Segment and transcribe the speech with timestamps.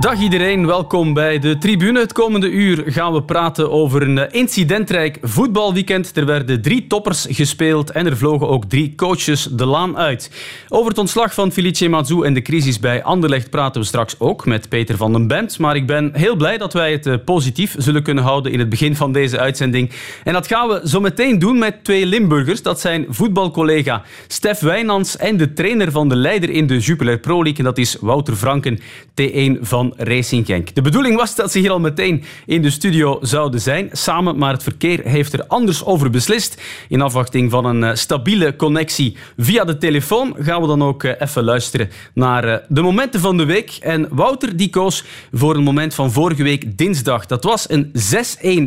[0.00, 1.98] Dag iedereen, welkom bij de tribune.
[1.98, 6.16] Het komende uur gaan we praten over een incidentrijk voetbalweekend.
[6.16, 10.30] Er werden drie toppers gespeeld en er vlogen ook drie coaches de laan uit.
[10.68, 14.46] Over het ontslag van Felice Mazou en de crisis bij Anderlecht praten we straks ook
[14.46, 15.58] met Peter van den Bent.
[15.58, 18.68] Maar ik ben heel blij dat wij het eh, positief zullen kunnen houden in het
[18.68, 19.90] begin van deze uitzending.
[20.24, 22.62] En dat gaan we zo meteen doen met twee Limburgers.
[22.62, 27.42] Dat zijn voetbalcollega Stef Wijnands en de trainer van de leider in de Jupiler Pro
[27.42, 27.58] League.
[27.58, 28.78] En dat is Wouter Franken,
[29.20, 30.74] T1 van Racing Genk.
[30.74, 34.52] De bedoeling was dat ze hier al meteen in de studio zouden zijn, samen, maar
[34.52, 36.62] het verkeer heeft er anders over beslist.
[36.88, 41.12] In afwachting van een eh, stabiele connectie via de telefoon gaan we dan ook eh,
[41.18, 43.70] even luisteren naar eh, de momenten van de week.
[43.80, 47.26] En Wouter die koos voor een moment van vorige week dinsdag.
[47.26, 47.92] Dat was een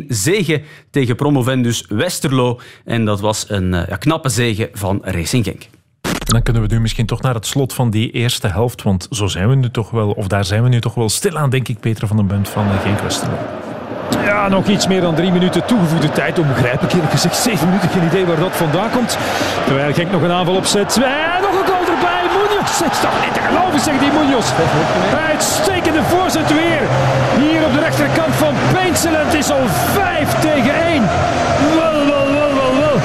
[0.04, 2.60] 6-1 zege tegen promovendus Westerlo.
[2.84, 5.62] En dat was een ja, knappe zege van Racing Genk.
[6.34, 8.82] Dan kunnen we nu misschien toch naar het slot van die eerste helft.
[8.82, 11.50] Want zo zijn we nu toch wel, of daar zijn we nu toch wel stilaan,
[11.50, 13.36] denk ik, Peter van den Bunt van eh, Genk Westerlo.
[14.24, 16.38] Ja, nog iets meer dan drie minuten toegevoegde tijd.
[16.38, 17.36] Onbegrijpelijk eerlijk gezegd.
[17.36, 19.18] Zeven minuten, geen idee waar dat vandaan komt.
[19.66, 20.96] Terwijl Genk nog een aanval opzet.
[20.96, 22.22] En nog een goal erbij.
[22.36, 22.78] Munoz.
[22.84, 24.48] Het toch niet te geloven, zegt die Munoz.
[25.28, 26.82] Uitstekende voorzet weer.
[27.42, 29.12] Hier op de rechterkant van Peensel.
[29.12, 29.66] Het is al
[29.98, 31.04] vijf tegen één.
[31.80, 32.98] Wel, wel, wel, wel, wel.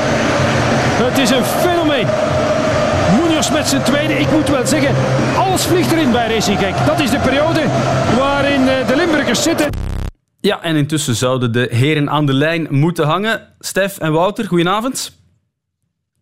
[1.08, 2.08] Het is een fenomeen
[3.48, 4.14] met zijn tweede.
[4.14, 4.96] Ik moet wel zeggen,
[5.38, 6.86] alles vliegt erin bij Racing Genk.
[6.86, 7.64] Dat is de periode
[8.18, 9.70] waarin eh, de Limburgers zitten.
[10.40, 13.54] Ja, en intussen zouden de heren aan de lijn moeten hangen.
[13.60, 15.18] Stef en Wouter, goedenavond.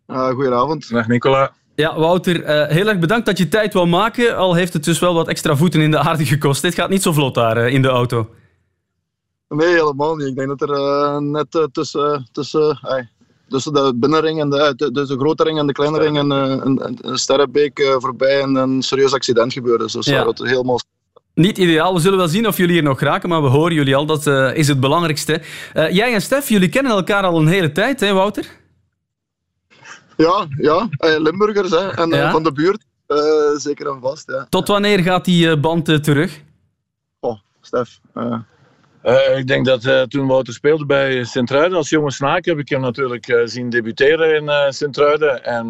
[0.08, 0.90] Uh, goedenavond.
[0.90, 1.52] Dag Nicola.
[1.76, 4.38] Ja, Wouter, uh, heel erg bedankt dat je tijd wil maken.
[4.38, 6.62] Al heeft het dus wel wat extra voeten in de aarde gekost.
[6.62, 8.30] Dit gaat niet zo vlot daar uh, in de auto.
[9.50, 10.28] Nee, helemaal niet.
[10.28, 12.80] Ik denk dat er uh, net tussen, tussen
[13.48, 16.98] tussen de binnenring en de, dus de grote ring en de kleine ring en een,
[17.02, 19.92] een, sterrenbeek eh, voorbij en een serieus accident gebeurde.
[19.92, 20.24] Dus ja.
[20.24, 20.80] dat helemaal...
[21.34, 21.94] Niet ideaal.
[21.94, 24.06] We zullen wel zien of jullie hier nog raken, maar we horen jullie al.
[24.06, 25.42] Dat uh, is het belangrijkste.
[25.76, 28.46] Uh, jij en Stef, jullie kennen elkaar al een hele tijd, hè, Wouter?
[30.18, 30.90] Ja, ja.
[31.00, 31.90] Limburgers hè.
[31.90, 32.32] en ja.
[32.32, 32.86] van de buurt.
[33.62, 34.32] zeker en vast.
[34.32, 34.48] Ja.
[34.50, 36.42] Tot wanneer gaat die band terug?
[37.20, 38.00] Oh, Stef.
[39.04, 42.70] Uh, ik denk dat uh, toen Wouter speelde bij Sint-Truiden als jonge snaak heb ik
[42.70, 45.44] hem natuurlijk uh, zien debuteren in Sint-Truiden.
[45.44, 45.70] En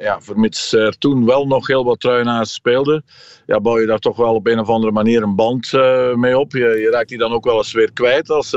[0.00, 3.04] ja, vermits er toen wel nog heel wat truinaars speelden,
[3.46, 5.72] ja, bouw je daar toch wel op een of andere manier een band
[6.14, 6.52] mee op.
[6.52, 8.56] Je, je, raakt die dan ook wel eens weer kwijt als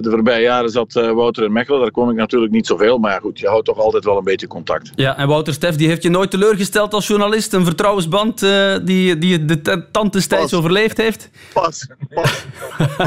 [0.00, 1.80] de voorbije jaren zat uh, Wouter in Mechelen.
[1.80, 2.98] Daar kom ik natuurlijk niet zoveel.
[2.98, 4.90] Maar goed, je houdt toch altijd wel een beetje contact.
[4.94, 7.52] Ja, en Wouter Stef die heeft je nooit teleurgesteld als journalist.
[7.52, 11.30] Een vertrouwensband uh, die, die de tand destijds overleefd heeft.
[11.52, 12.44] Pas, pas.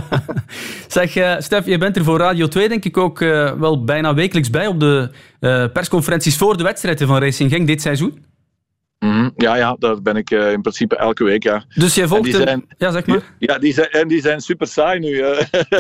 [0.88, 3.20] zeg, uh, Stef, je bent er voor Radio 2 denk ik ook
[3.60, 5.10] wel bijna wekelijks bij op de
[5.74, 8.30] persconferenties voor de wedstrijden van Racing Genk dit seizoen.
[9.02, 9.32] Mm -hmm.
[9.36, 11.44] Ja, ja, daar ben ik uh, in principe elke week.
[11.44, 11.64] Ja.
[11.76, 12.66] Dus jij volgt hem?
[12.78, 13.34] Ja, zeg maar.
[13.40, 15.10] Ja, die zijn, en die zijn super saai nu.
[15.10, 15.40] Uh,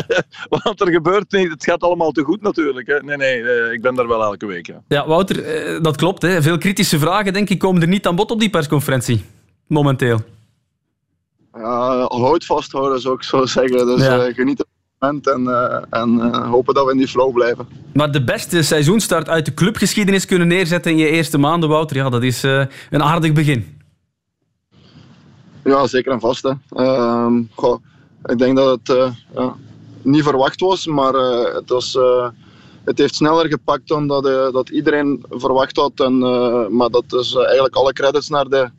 [0.63, 1.49] want er gebeurt niet.
[1.49, 2.87] Het gaat allemaal te goed natuurlijk.
[2.87, 2.99] Hè.
[2.99, 4.67] Nee, nee, uh, ik ben daar wel elke week.
[4.67, 5.43] Ja, ja Wouter,
[5.83, 6.21] dat klopt.
[6.21, 6.41] Hè.
[6.41, 9.25] Veel kritische vragen, denk ik, komen er niet aan bod op die persconferentie.
[9.67, 10.19] Momenteel.
[11.53, 13.85] Ja, hout vasthouden zou ik zo zeggen.
[13.85, 14.33] Dus ja.
[14.33, 14.65] geniet
[15.01, 17.67] en, uh, en uh, hopen dat we in die flow blijven.
[17.93, 22.09] Maar de beste seizoenstart uit de clubgeschiedenis kunnen neerzetten in je eerste maanden, Wouter, ja,
[22.09, 23.81] dat is uh, een aardig begin.
[25.63, 26.43] Ja, zeker en vast.
[26.43, 26.51] Hè.
[26.69, 27.83] Ehm, goh,
[28.25, 29.55] ik denk dat het ja,
[30.01, 31.13] niet verwacht was, maar
[31.53, 31.97] het, was,
[32.83, 34.23] het heeft sneller gepakt dan dat,
[34.53, 35.99] dat iedereen verwacht had.
[35.99, 36.17] En,
[36.75, 38.69] maar dat is eigenlijk alle credits naar de,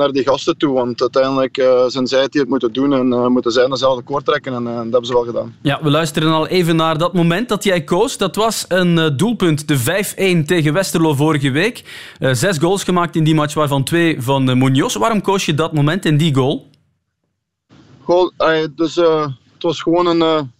[0.00, 0.74] naar die gasten toe.
[0.74, 4.02] Want uiteindelijk uh, zijn zij het die het moeten doen en uh, moeten zij dezelfde
[4.02, 4.54] koord trekken.
[4.54, 5.56] En uh, dat hebben ze wel gedaan.
[5.62, 8.16] Ja, we luisteren al even naar dat moment dat jij koos.
[8.16, 11.84] Dat was een doelpunt, de 5-1 tegen Westerlo vorige week.
[12.18, 14.96] zes goals gemaakt in die match, waarvan twee van Munoz.
[14.96, 16.68] Waarom koos je dat moment en die goal?
[18.02, 18.32] Goal,
[18.74, 20.50] dus, het was gewoon een,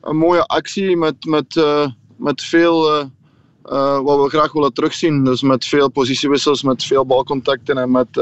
[0.00, 1.64] een mooie actie met, met,
[2.16, 2.80] met veel...
[4.02, 5.24] wat we graag willen terugzien.
[5.24, 8.20] Dus met veel positiewissels, met veel balcontacten en met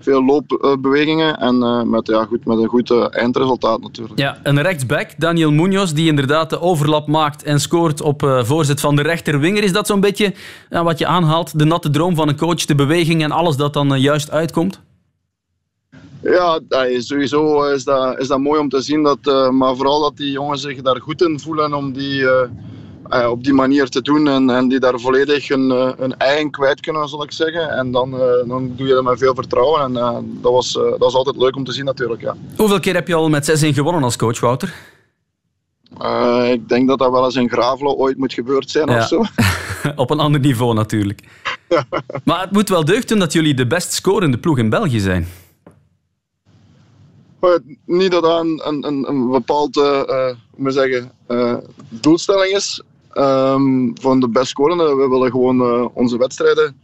[0.00, 4.18] veel loopbewegingen en uh, met, ja, goed, met een goed uh, eindresultaat natuurlijk.
[4.18, 8.80] Ja, een rechtsback, Daniel Munoz, die inderdaad de overlap maakt en scoort op uh, voorzet
[8.80, 9.62] van de rechterwinger.
[9.62, 10.34] Is dat zo'n beetje
[10.68, 14.00] wat je aanhaalt, de natte droom van een coach, de beweging en alles dat dan
[14.00, 14.80] juist uitkomt?
[16.22, 16.60] Ja,
[16.98, 19.02] sowieso is dat, is dat mooi om te zien.
[19.02, 22.24] Dat, maar vooral dat die jongens zich daar goed in voelen om die
[23.10, 26.50] uh, op die manier te doen en, en die daar volledig hun, uh, hun eigen
[26.50, 27.70] kwijt kunnen, zal ik zeggen.
[27.70, 29.92] En dan, uh, dan doe je dat met veel vertrouwen en
[30.40, 32.20] dat, was, dat was altijd leuk om te zien natuurlijk.
[32.20, 32.36] Ja.
[32.56, 34.74] Hoeveel keer heb je al met 6-1 gewonnen als coach, Wouter?
[36.02, 38.98] Uh, ik denk dat dat wel eens in Gravelo ooit moet gebeurd zijn ja.
[38.98, 39.24] of zo.
[40.02, 41.22] Op een ander niveau natuurlijk.
[42.24, 45.28] Maar het moet wel deugd doen dat jullie de best scorende ploeg in België zijn.
[47.40, 50.06] Maar niet dat dat een, een, een bepaalde
[50.58, 51.56] uh, zeggen, uh,
[51.88, 52.82] doelstelling is
[53.20, 54.94] um, van de best scorende.
[54.94, 56.76] We willen gewoon uh, onze wedstrijden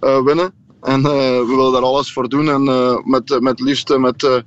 [0.00, 0.52] winnen.
[0.82, 2.48] En we willen daar alles voor doen.
[2.48, 2.62] En
[3.04, 4.42] met, met liefst met,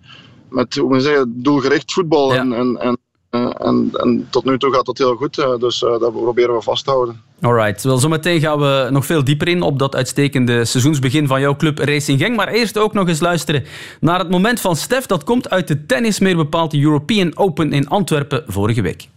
[0.49, 2.33] met hoe zeggen, doelgericht voetbal.
[2.33, 2.39] Ja.
[2.39, 2.97] En, en, en
[3.31, 6.55] eh, en, en, tot nu toe gaat dat heel goed, eh, dus eh, dat proberen
[6.55, 7.21] we vast te houden.
[7.41, 11.55] Alright, wel zometeen gaan we nog veel dieper in op dat uitstekende seizoensbegin van jouw
[11.55, 12.35] club Racing Genk.
[12.35, 13.63] Maar eerst ook nog eens luisteren
[13.99, 15.05] naar het moment van Stef.
[15.05, 19.07] Dat komt uit de tennis, meer bepaald de European Open in Antwerpen vorige week.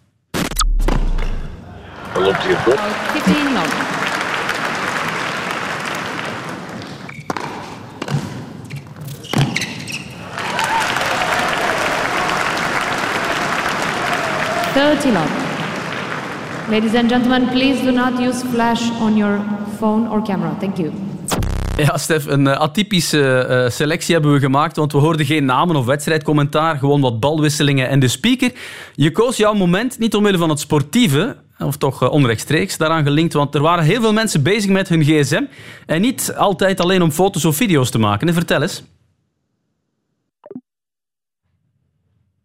[2.23, 2.79] Loopt hier goed.
[14.75, 15.31] 30 love.
[16.69, 19.41] Ladies and gentlemen, please do not use flash on your
[19.79, 20.57] phone or camera.
[20.59, 20.93] Thank you.
[21.77, 25.77] Ja, Stef, een uh, atypische uh, selectie hebben we gemaakt, want we hoorden geen namen
[25.77, 28.53] of wedstrijdcommentaar, gewoon wat balwisselingen en de speaker.
[28.95, 33.33] Je koos jouw moment niet omwille van het sportieve, of toch uh, onrechtstreeks daaraan gelinkt,
[33.33, 35.45] want er waren heel veel mensen bezig met hun gsm
[35.87, 38.35] en niet altijd alleen om foto's of video's te maken.
[38.35, 38.83] vertel eens.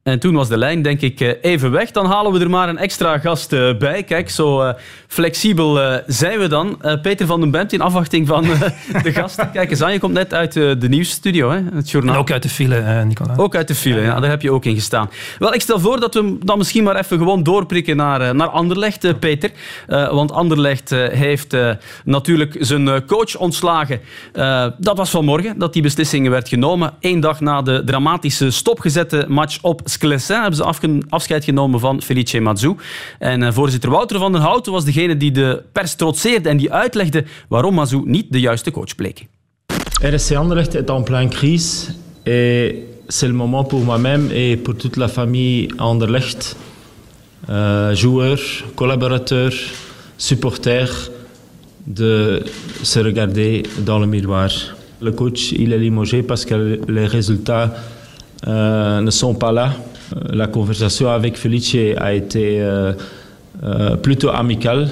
[0.04, 1.92] En toen was de lijn, denk ik, eh, even weg.
[1.92, 4.04] Dan halen we er maar een extra gast eh, bij.
[4.04, 4.74] Kijk, zo uh,
[5.07, 6.81] flexibel zijn we dan.
[7.01, 8.44] Peter van den Bent in afwachting van
[9.04, 9.51] de gasten.
[9.51, 12.13] Kijk eens aan, je komt net uit de nieuwsstudio, hè, het journaal.
[12.13, 13.34] En ook uit de file, Nicola.
[13.38, 15.10] Ook uit de file, ja, daar heb je ook in gestaan.
[15.40, 19.19] Wel, ik stel voor dat we dan misschien maar even gewoon doorprikken naar, naar Anderlecht,
[19.19, 19.52] Peter.
[19.88, 21.56] want Anderlecht heeft
[22.06, 24.02] natuurlijk zijn coach ontslagen.
[24.78, 26.94] dat was vanmorgen dat die beslissing werd genomen.
[27.00, 32.40] Eén dag na de dramatische stopgezette match op Sclessin hebben ze afscheid genomen van Felice
[32.40, 32.75] Mazou.
[33.19, 36.72] En uh, voorzitter Wouter van den Houten was degene die de pers trotseerde en die
[36.72, 39.28] uitlegde waarom Mazou niet de juiste coach bleek.
[40.01, 41.94] RSC Anderlecht est en pleine crise
[42.24, 42.75] et
[43.07, 46.56] c'est le moment pour moi-même et pour toute la famille Anderlecht,
[47.50, 49.54] euh, joueurs, collaborateurs,
[50.18, 51.10] supporters,
[51.86, 52.44] de
[52.84, 54.50] se regarder dans le miroir.
[55.02, 57.74] Le coach, il est limogé parce que les résultats
[58.48, 59.74] euh, ne sont pas là.
[60.16, 62.94] Euh, la conversation avec Felice a été euh,
[64.02, 64.90] plutôt amicale.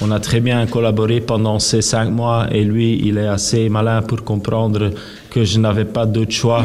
[0.00, 4.02] On a très bien collaboré pendant ces cinq mois et lui, il est assez malin
[4.02, 4.90] pour comprendre
[5.30, 6.64] que je n'avais pas d'autre choix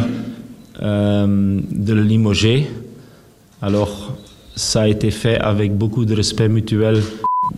[0.82, 2.68] de le limoger.
[3.62, 4.14] Alors,
[4.56, 7.02] ça a été fait avec beaucoup de respect mutuel.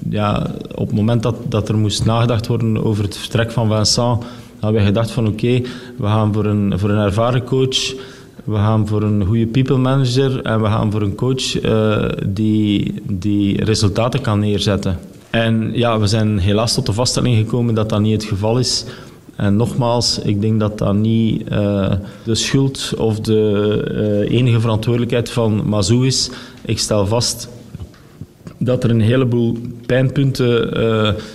[0.10, 4.24] Ja, op het moment dat, dat er moest nagedacht worden over het vertrek van Vincent,
[4.60, 5.62] hebben we gedacht van oké,
[5.98, 6.34] we gaan
[7.12, 7.94] voor coach
[8.48, 12.94] we gaan voor een goede people manager en we gaan voor een coach uh, die,
[13.04, 15.00] die resultaten kan neerzetten.
[15.30, 18.86] En ja, we zijn helaas tot de vaststelling gekomen dat dat niet het geval is.
[19.36, 21.92] En nogmaals, ik denk dat dat niet uh,
[22.24, 26.30] de schuld of de uh, enige verantwoordelijkheid van Mazou is.
[26.66, 27.50] Ik stel vast
[28.58, 30.74] dat er een heleboel pijnpunten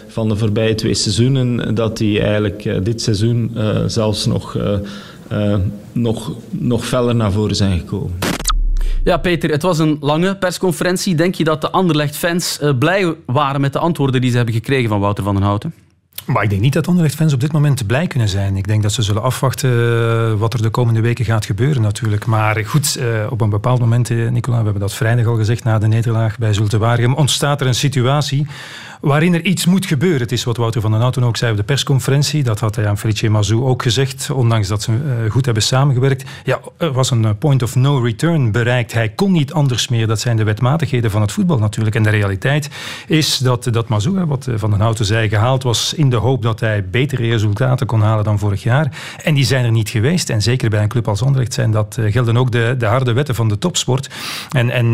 [0.07, 3.57] van de voorbije twee seizoenen, dat die eigenlijk dit seizoen
[3.87, 4.57] zelfs nog
[5.93, 8.19] nog, nog feller naar voren zijn gekomen.
[9.05, 11.15] Ja, Peter, het was een lange persconferentie.
[11.15, 14.89] Denk je dat de Anderlecht-fans uh, blij waren met de antwoorden die ze hebben gekregen
[14.89, 15.75] van Wouter van den Houten?
[16.27, 18.57] Maar ik denk niet dat Anderlecht-fans op dit moment blij kunnen zijn.
[18.57, 22.27] Ik denk dat ze zullen afwachten eh, wat er de komende weken gaat gebeuren natuurlijk.
[22.27, 22.99] Maar goed,
[23.31, 26.53] op een bepaald moment, Nicola, we hebben dat vrijdag al gezegd, na de nederlaag bij
[26.53, 28.47] Zulte Waregem, ontstaat er een situatie
[29.03, 30.21] waarin er iets moet gebeuren.
[30.21, 32.43] Het is wat Wouter van den Houten ook zei op de persconferentie.
[32.43, 36.25] Dat had hij aan Felice Mazou ook gezegd, ondanks dat ze eh, goed hebben samengewerkt.
[36.45, 38.93] Ja, er was een eh, point of no return bereikt.
[38.93, 40.07] Hij kon niet anders meer.
[40.07, 41.97] Dat zijn de wetmatigheden van het voetbal natuurlijk.
[41.97, 42.71] En de realiteit
[43.07, 46.43] is dat, dat Mazou, wat eh, Van den Houten zei, gehaald was in de hoop
[46.43, 48.97] dat hij betere resultaten kon halen dan vorig jaar.
[49.23, 50.31] En die zijn er niet geweest.
[50.31, 53.35] En zeker bij een club als Anderlecht zijn dat, gelden ook de, de harde wetten
[53.35, 54.11] van de topsport.
[54.51, 54.85] En, en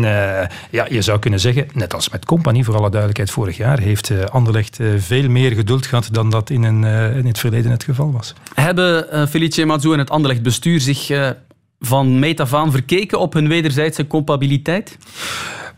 [0.69, 3.98] ja, je zou kunnen zeggen, net als met Company, voor alle duidelijkheid, vorig jaar heeft
[4.07, 7.39] heeft eh, Anderlecht eh, veel meer geduld gehad dan dat in, een, eh, in het
[7.39, 8.33] verleden het geval was.
[8.53, 11.33] Hebben Felice Mazou en het Anderlecht bestuur zich
[11.79, 14.97] van meet af aan verkeken op hun wederzijdse compatibiliteit?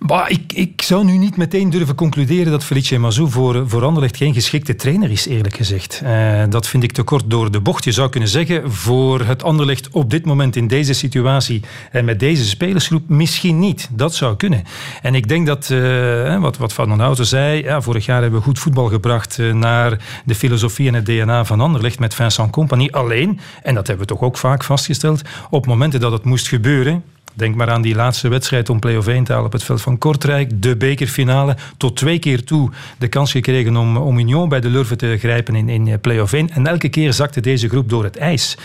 [0.06, 4.18] Bah, ik, ik zou nu niet meteen durven concluderen dat Felice Mazou voor, voor Anderlecht
[4.18, 6.02] geen geschikte trainer is, eerlijk gezegd.
[6.04, 7.84] Uh, dat vind ik te kort door de bocht.
[7.84, 12.20] Je zou kunnen zeggen, voor het Anderlecht op dit moment in deze situatie en met
[12.20, 13.90] deze spelersgroep misschien niet.
[13.92, 14.64] Dat zou kunnen.
[15.02, 18.40] En ik denk dat, uh, wat, wat Van den Houten zei, ja, vorig jaar hebben
[18.40, 22.88] we goed voetbal gebracht naar de filosofie en het DNA van Anderlecht met Vincent Company.
[22.92, 27.04] Alleen, en dat hebben we toch ook vaak vastgesteld, op momenten dat het moest gebeuren,
[27.34, 29.98] Denk maar aan die laatste wedstrijd om play-off 1 te halen op het veld van
[29.98, 30.62] Kortrijk.
[30.62, 31.58] De bekerfinale.
[31.78, 35.70] Tot twee keer toe de kans gekregen om, om bij de Lurven te grijpen in,
[35.70, 36.50] in play-off 1.
[36.50, 38.58] En elke keer zakte deze groep door het ijs.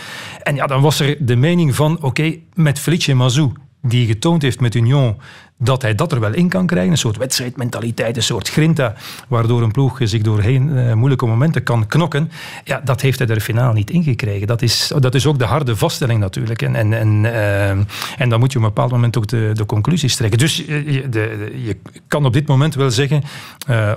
[0.43, 4.59] En ja, dan was er de mening van, oké, met Felice Mazou, die getoond heeft
[4.59, 5.17] met Union
[5.59, 6.91] dat hij dat er wel in kan krijgen.
[6.91, 8.93] Een soort wedstrijdmentaliteit, een soort grinta,
[9.27, 12.31] waardoor een ploeg zich doorheen uh, moeilijke momenten kan knokken.
[12.63, 14.47] Ja, dat heeft hij er finaal niet ingekregen.
[14.47, 16.61] Dat is, dat is ook de harde vaststelling natuurlijk.
[16.61, 17.69] En, en, en, uh,
[18.17, 20.39] en dan moet je op een bepaald moment ook de, de conclusies trekken.
[20.39, 23.23] Dus je, de, je kan op dit moment wel zeggen,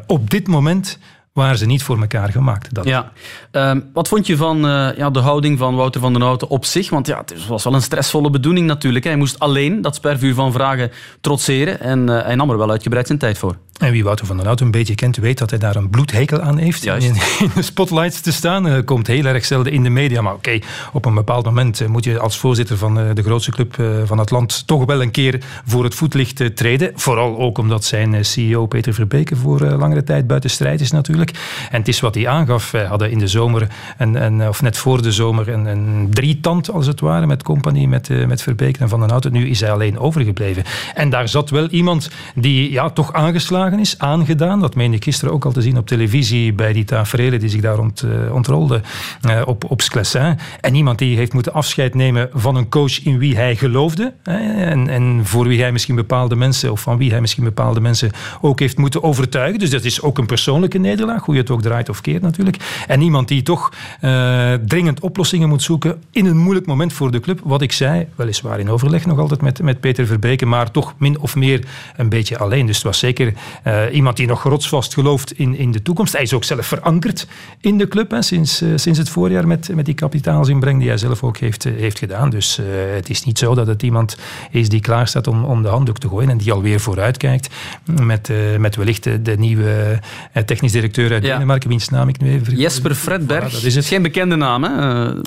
[0.06, 0.98] op dit moment
[1.40, 2.74] waren ze niet voor elkaar gemaakt.
[2.74, 2.84] Dat.
[2.84, 3.12] Ja.
[3.52, 6.64] Um, wat vond je van uh, ja, de houding van Wouter van den Houten op
[6.64, 6.90] zich?
[6.90, 9.04] Want ja, het was wel een stressvolle bedoeling natuurlijk.
[9.04, 13.06] Hij moest alleen dat spervuur van vragen trotseren en uh, hij nam er wel uitgebreid
[13.06, 13.56] zijn tijd voor.
[13.80, 16.40] En wie Wouter van den Hout een beetje kent, weet dat hij daar een bloedhekel
[16.40, 16.86] aan heeft.
[16.86, 17.00] In,
[17.38, 18.64] in, de spotlights te staan.
[18.64, 20.22] Hij komt heel erg zelden in de media.
[20.22, 23.74] Maar oké, okay, op een bepaald moment moet je als voorzitter van de grootste club
[24.04, 26.92] van het land toch wel een keer voor het voetlicht treden.
[26.94, 31.30] Vooral ook omdat zijn CEO Peter Verbeke voor langere tijd buiten strijd is natuurlijk.
[31.70, 32.70] En het is wat hij aangaf.
[32.70, 36.70] Wij hadden in de zomer, en, en, of net voor de zomer, een, een drietand
[36.70, 39.30] als het ware met Company, met, met Verbeke en Van den Hout.
[39.30, 40.64] Nu is hij alleen overgebleven.
[40.94, 44.60] En daar zat wel iemand die ja, toch aangeslagen is, aangedaan.
[44.60, 47.60] Dat meen ik gisteren ook al te zien op televisie bij die tafereelen die zich
[47.60, 48.82] daar ont, uh, ontrolden
[49.28, 50.38] uh, op, op Sclessin.
[50.60, 54.12] En iemand die heeft moeten afscheid nemen van een coach in wie hij geloofde.
[54.22, 58.10] En, en voor wie hij misschien bepaalde mensen, of van wie hij misschien bepaalde mensen
[58.40, 59.58] ook heeft moeten overtuigen.
[59.58, 62.56] Dus dat is ook een persoonlijke nederlaag, hoe je het ook draait of keert natuurlijk.
[62.86, 67.20] En iemand die toch uh, dringend oplossingen moet zoeken in een moeilijk moment voor de
[67.20, 67.40] club.
[67.44, 71.18] Wat ik zei, weliswaar in overleg nog altijd met, met Peter Verbeke, maar toch min
[71.18, 71.64] of meer
[71.96, 72.66] een beetje alleen.
[72.66, 73.32] Dus het was zeker
[73.66, 76.12] uh, iemand die nog rotsvast gelooft in, in de toekomst.
[76.12, 77.26] Hij is ook zelf verankerd
[77.60, 80.98] in de club hè, sinds, uh, sinds het voorjaar met, met die kapitaalsinbreng die hij
[80.98, 82.30] zelf ook heeft, uh, heeft gedaan.
[82.30, 82.60] Dus
[82.94, 84.16] het is niet zo dat het iemand
[84.50, 87.48] is die klaar staat om, om de handdoek te gooien en die alweer vooruit kijkt
[87.84, 90.00] met, met wellicht de, de nieuwe
[90.46, 91.32] technisch directeur uit ja.
[91.32, 92.56] Denemarken, wiens naam ik nu even.
[92.56, 93.52] Jesper Fredberg.
[93.52, 93.86] Dat is het.
[93.86, 94.70] geen bekende naam, hè?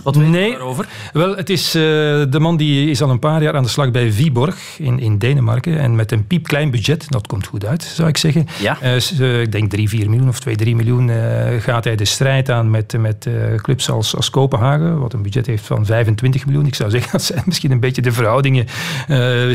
[0.03, 0.87] Wat weet nee, je daarover?
[1.13, 4.11] Wel, het is de man die is al een paar jaar aan de slag bij
[4.11, 8.12] Viborg in, in Denemarken en met een piepklein budget, dat komt goed uit, zou ik
[8.17, 8.47] zeggen.
[8.59, 8.77] Ja.
[9.19, 11.15] Uh, ik denk 3, 4 miljoen of 2, 3 miljoen uh,
[11.59, 15.65] gaat hij de strijd aan met, met clubs als, als Kopenhagen, wat een budget heeft
[15.65, 16.65] van 25 miljoen.
[16.65, 18.65] Ik zou zeggen, dat zijn misschien een beetje de verhoudingen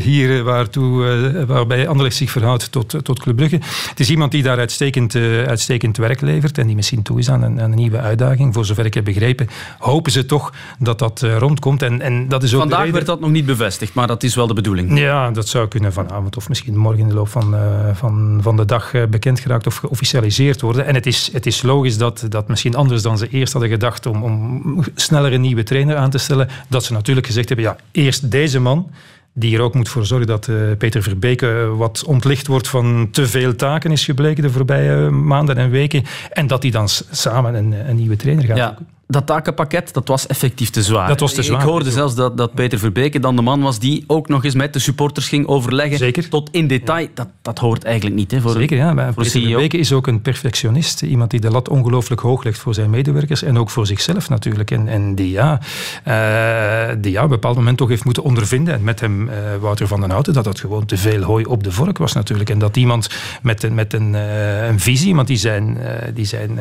[0.02, 3.60] hier waartoe, waarbij Anderlecht zich verhoudt tot, tot Club Brugge.
[3.88, 5.14] Het is iemand die daar uitstekend,
[5.46, 8.54] uitstekend werk levert en die misschien toe is aan een, aan een, nieuwe uitdaging.
[8.54, 9.48] Voor zover ik heb begrepen,
[9.78, 11.82] hopen ze toch dat dat rondkomt.
[11.82, 12.94] En, en dat is ook Vandaag reden...
[12.94, 14.98] werd dat nog niet bevestigd, maar dat is wel de bedoeling.
[14.98, 17.56] Ja, dat zou kunnen vanavond of misschien morgen in de loop van,
[17.94, 20.86] van, van de dag bekend geraakt of geofficialiseerd worden.
[20.86, 24.06] En het is, het is logisch dat, dat misschien anders dan ze eerst hadden gedacht
[24.06, 27.76] om, om sneller een nieuwe trainer aan te stellen, dat ze natuurlijk gezegd hebben, ja,
[27.90, 28.90] eerst deze man,
[29.32, 33.26] die er ook moet voor zorgen dat uh, Peter Verbeke wat ontlicht wordt van te
[33.26, 36.04] veel taken, is gebleken de voorbije maanden en weken.
[36.32, 38.66] En dat die dan samen een, een nieuwe trainer gaat ja.
[38.66, 41.08] zoeken dat takenpakket dat was effectief te zwaar.
[41.08, 41.60] Dat was te zwaar.
[41.60, 44.54] Ik hoorde zelfs dat, dat Peter Verbeke dan de man was die ook nog eens
[44.54, 45.98] met de supporters ging overleggen.
[45.98, 46.28] Zeker.
[46.28, 47.02] Tot in detail.
[47.02, 47.08] Ja.
[47.14, 48.30] Dat, dat hoort eigenlijk niet.
[48.30, 48.92] Hè, voor Zeker, ja.
[48.92, 49.50] Maar voor Peter CEO.
[49.50, 51.02] Verbeke is ook een perfectionist.
[51.02, 54.70] Iemand die de lat ongelooflijk hoog legt voor zijn medewerkers en ook voor zichzelf natuurlijk.
[54.70, 55.60] En, en die, ja,
[56.08, 58.74] uh, die ja, op een bepaald moment toch heeft moeten ondervinden.
[58.74, 61.64] En met hem, uh, Wouter van den Houten, dat dat gewoon te veel hooi op
[61.64, 62.50] de vork was natuurlijk.
[62.50, 63.08] En dat iemand
[63.42, 65.78] met een, met een, uh, een visie, iemand die zijn,
[66.14, 66.58] die zijn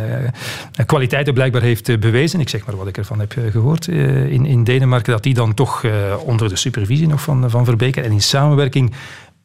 [0.86, 2.37] kwaliteiten blijkbaar heeft bewezen.
[2.40, 5.54] Ik zeg maar wat ik ervan heb gehoord uh, in, in Denemarken, dat die dan
[5.54, 5.92] toch uh,
[6.26, 8.94] onder de supervisie nog van, van Verbeke en in samenwerking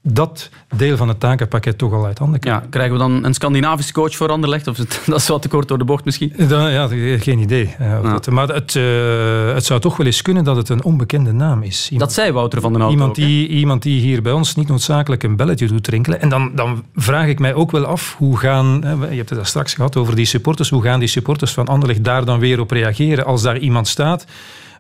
[0.03, 3.93] dat deel van het takenpakket toch al uit handen Ja, krijgen we dan een Scandinavische
[3.93, 4.67] coach voor Anderlecht?
[4.67, 6.33] Of het, dat is wat te kort door de bocht misschien?
[6.49, 7.75] Dan, ja, geen idee.
[7.81, 8.01] Uh, ja.
[8.01, 11.63] dat, maar het, uh, het zou toch wel eens kunnen dat het een onbekende naam
[11.63, 11.89] is.
[11.91, 14.55] Iemand, dat zei Wouter van den Houten iemand ook, die, iemand die hier bij ons
[14.55, 16.21] niet noodzakelijk een belletje doet rinkelen.
[16.21, 18.81] En dan, dan vraag ik mij ook wel af, hoe gaan...
[19.11, 20.71] Je hebt het daar straks gehad over die supporters.
[20.71, 24.27] Hoe gaan die supporters van Anderlecht daar dan weer op reageren als daar iemand staat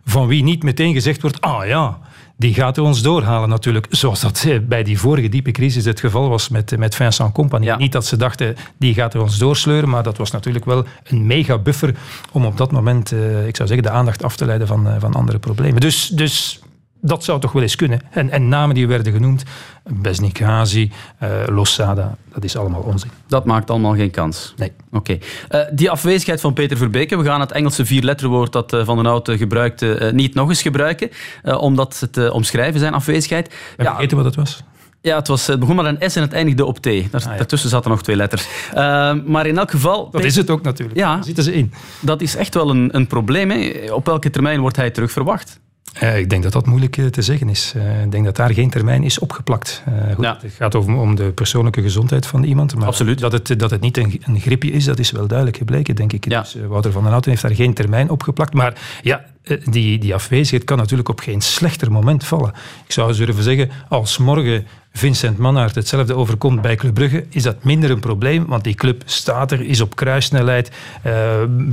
[0.05, 1.99] van wie niet meteen gezegd wordt, ah ja,
[2.43, 3.87] die gaat ons doorhalen natuurlijk.
[3.91, 7.65] Zoals dat bij die vorige diepe crisis het geval was met, met Vincent Company.
[7.65, 7.77] Ja.
[7.77, 11.59] Niet dat ze dachten, die gaat ons doorsleuren, maar dat was natuurlijk wel een mega
[11.59, 11.95] buffer
[12.33, 15.15] om op dat moment, uh, ik zou zeggen, de aandacht af te leiden van, van
[15.15, 15.81] andere problemen.
[15.81, 16.09] Dus...
[16.09, 16.61] dus
[17.05, 18.01] dat zou toch wel eens kunnen.
[18.11, 19.43] En, en namen die werden genoemd,
[19.85, 20.91] Besnikazi,
[21.23, 23.11] uh, Losada, dat is allemaal onzin.
[23.27, 24.55] Dat maakt allemaal geen kans?
[24.57, 24.73] Nee.
[24.93, 25.19] Oké.
[25.51, 25.63] Okay.
[25.65, 29.07] Uh, die afwezigheid van Peter Verbeke, we gaan het Engelse vierletterwoord dat uh, Van den
[29.07, 31.11] Houten gebruikte niet nog eens gebruiken,
[31.59, 33.49] omdat het te omschrijven zijn afwezigheid.
[33.77, 34.63] Ben ja, vergeten wat het was?
[35.01, 36.85] Ja, het, was, het begon met een S en het eindigde op T.
[36.85, 37.37] Daar, ah, ja.
[37.37, 38.47] Daartussen zaten nog twee letters.
[38.75, 40.11] Uh, maar in elk geval...
[40.11, 40.99] Dat is het ook natuurlijk.
[40.99, 41.73] Ja, Daar zitten ze in.
[42.01, 43.51] Dat is echt wel een, een probleem.
[43.51, 43.93] Hè.
[43.93, 45.61] Op welke termijn wordt hij terug verwacht?
[46.03, 47.73] Uh, ik denk dat dat moeilijk uh, te zeggen is.
[47.77, 49.83] Uh, ik denk dat daar geen termijn is opgeplakt.
[50.15, 50.39] Goed, ja.
[50.41, 52.75] Het gaat over, om de persoonlijke gezondheid van iemand.
[52.75, 53.19] Maar Absoluut.
[53.19, 56.13] Dat het, dat het niet een, een griepje is, dat is wel duidelijk gebleken, denk
[56.13, 56.29] ik.
[56.29, 56.41] Ja.
[56.41, 58.55] Dus, Wouter van den Houten heeft daar geen termijn opgeplakt.
[58.55, 59.25] Maar ja,
[59.65, 62.53] die, die afwezigheid kan natuurlijk op geen slechter moment vallen.
[62.87, 67.65] Ik zou durven zeggen, als morgen Vincent Mannaert hetzelfde overkomt bij Club Brugge, is dat
[67.65, 70.71] minder een probleem, want die club staat er, is op kruissnelheid,
[71.07, 71.13] uh,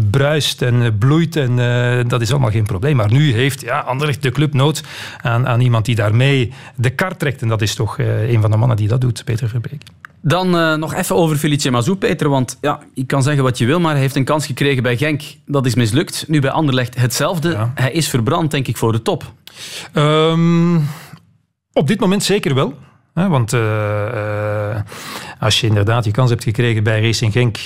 [0.09, 2.95] bruist en bloeit en uh, dat is allemaal geen probleem.
[2.95, 4.83] Maar nu heeft ja, Anderlecht de club nood
[5.21, 8.57] aan, aan iemand die daarmee de kar trekt en dat is toch een van de
[8.57, 9.81] mannen die dat doet, Peter Verbeek.
[10.21, 12.29] Dan uh, nog even over Felice Mazou, Peter.
[12.29, 14.97] Want ja, je kan zeggen wat je wil, maar hij heeft een kans gekregen bij
[14.97, 15.21] Genk.
[15.45, 16.25] Dat is mislukt.
[16.27, 17.49] Nu bij Anderlecht hetzelfde.
[17.49, 17.71] Ja.
[17.75, 19.33] Hij is verbrand, denk ik, voor de top.
[19.93, 20.87] Um,
[21.73, 22.73] op dit moment zeker wel.
[23.13, 24.81] Want uh, uh,
[25.39, 27.57] als je inderdaad je kans hebt gekregen bij Racing Genk,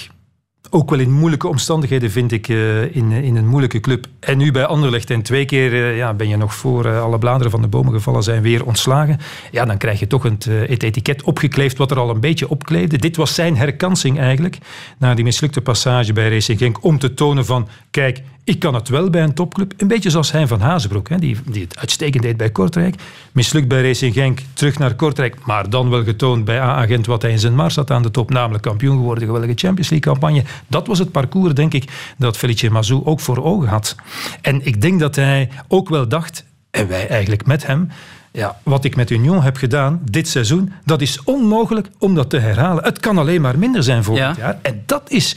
[0.74, 4.06] ook wel in moeilijke omstandigheden, vind ik, uh, in, in een moeilijke club.
[4.20, 7.52] En nu bij Anderlecht en twee keer uh, ja, ben je nog voor alle bladeren
[7.52, 9.18] van de bomen gevallen zijn weer ontslagen.
[9.52, 12.98] Ja, dan krijg je toch het, het etiket opgekleefd wat er al een beetje opkleefde.
[12.98, 14.58] Dit was zijn herkansing eigenlijk,
[14.98, 18.90] na die mislukte passage bij Racing Genk, om te tonen van, kijk, ik kan het
[18.90, 19.74] wel bij een topclub.
[19.78, 22.96] Een beetje zoals Hein van Hazenbroek, hè, die, die het uitstekend deed bij Kortrijk.
[23.32, 25.46] Mislukt bij Racing Genk, terug naar Kortrijk.
[25.46, 28.30] Maar dan wel getoond bij A-agent wat hij in zijn mars had aan de top.
[28.30, 30.44] Namelijk kampioen geworden, geweldige Champions League campagne.
[30.68, 33.96] Dat was het parcours, denk ik, dat Felice Mazou ook voor ogen had.
[34.42, 37.90] En ik denk dat hij ook wel dacht, en wij eigenlijk met hem...
[38.32, 42.38] Ja, wat ik met Union heb gedaan dit seizoen, dat is onmogelijk om dat te
[42.38, 42.84] herhalen.
[42.84, 44.44] Het kan alleen maar minder zijn volgend ja.
[44.44, 44.60] jaar.
[44.62, 45.36] En dat is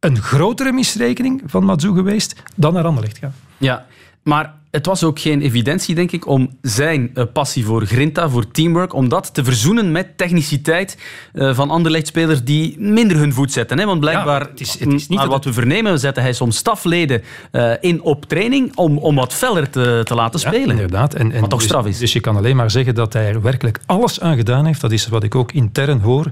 [0.00, 3.34] een grotere misrekening van Mazou geweest dan naar Anderlecht gaan.
[3.56, 3.86] Ja,
[4.22, 8.50] maar het was ook geen evidentie, denk ik, om zijn uh, passie voor grinta, voor
[8.50, 10.98] teamwork, om dat te verzoenen met techniciteit
[11.32, 13.78] uh, van Anderlecht-spelers die minder hun voet zetten.
[13.78, 13.84] Hè?
[13.84, 17.22] Want blijkbaar, ja, het is, het is niet wat we vernemen, zetten hij soms stafleden
[17.52, 20.70] uh, in op training om, om wat feller te, te laten ja, spelen.
[20.70, 21.14] inderdaad.
[21.14, 21.98] En, en wat toch dus, straf is.
[21.98, 24.80] Dus je kan alleen maar zeggen dat hij er werkelijk alles aan gedaan heeft.
[24.80, 26.30] Dat is wat ik ook intern hoor.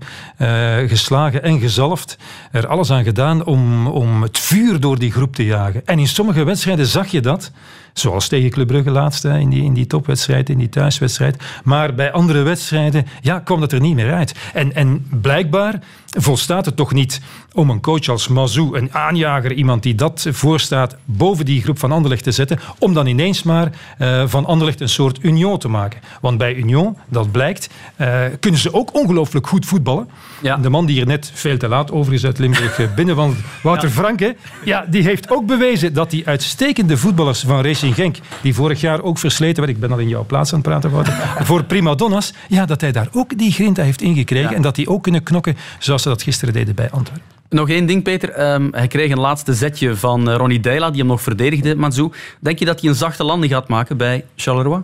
[0.87, 2.19] geslagen en gezalfd.
[2.53, 5.87] Er alles aan gedaan om, om het vuur door die groep te jagen.
[5.87, 7.53] En in sommige wedstrijden zag je dat.
[7.99, 11.43] Zoals tegen Club Brugge laatst in die, in die topwedstrijd, in die thuiswedstrijd.
[11.65, 14.35] Maar bij andere wedstrijden ja, kwam dat er niet meer uit.
[14.53, 15.81] En, en blijkbaar
[16.17, 17.21] volstaat het toch niet
[17.53, 21.93] om een coach als Mazou, een aanjager, iemand die dat voorstaat, boven die groep van
[21.93, 26.01] Anderlecht te zetten, om dan ineens maar uh, van Anderlecht een soort union te maken.
[26.21, 27.69] Want bij Union, dat blijkt,
[28.01, 30.09] uh, kunnen ze ook ongelooflijk goed voetballen.
[30.43, 30.57] Ja.
[30.57, 33.95] De man die er net veel te laat over is uit Limburg binnenwandelt, Wouter ja.
[33.95, 38.81] Franke, ja, die heeft ook bewezen dat die uitstekende voetballers van Racing Genk, die vorig
[38.81, 41.13] jaar ook versleten werd, ik ben al in jouw plaats aan het praten, Wouter,
[41.47, 44.57] voor prima donnas, ja, dat hij daar ook die grinta heeft ingekregen ja.
[44.57, 47.35] en dat die ook kunnen knokken zoals ze dat gisteren deden bij Antwerpen.
[47.49, 48.53] Nog één ding, Peter.
[48.55, 52.13] Um, hij kreeg een laatste zetje van uh, Ronnie Deila, die hem nog verdedigde, Mazou.
[52.41, 54.83] Denk je dat hij een zachte landing gaat maken bij Charleroi?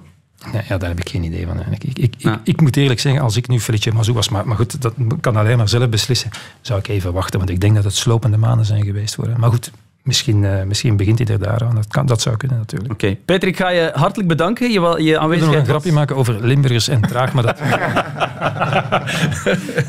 [0.53, 1.85] Ja, ja, daar heb ik geen idee van eigenlijk.
[1.85, 2.33] Ik, ik, ja.
[2.33, 4.95] ik, ik, moet eerlijk zeggen, als ik nu Felice Mazou was, maar, maar goed, dat
[5.21, 6.31] kan alleen maar zelf beslissen,
[6.61, 9.41] zou ik even wachten, want ik denk dat het slopende maanden zijn geweest voor hem.
[9.41, 9.71] Maar goed,
[10.03, 11.75] Misschien, uh, misschien begint hij er daaraan.
[11.75, 12.93] Dat, kan, dat zou kunnen natuurlijk.
[12.93, 13.05] Oké.
[13.05, 13.19] Okay.
[13.25, 14.71] Peter, ik ga je hartelijk bedanken.
[14.71, 15.33] Je, je aanwezigheid.
[15.33, 17.61] Ik wil nog een grapje maken over Limburgers en traag, maar dat...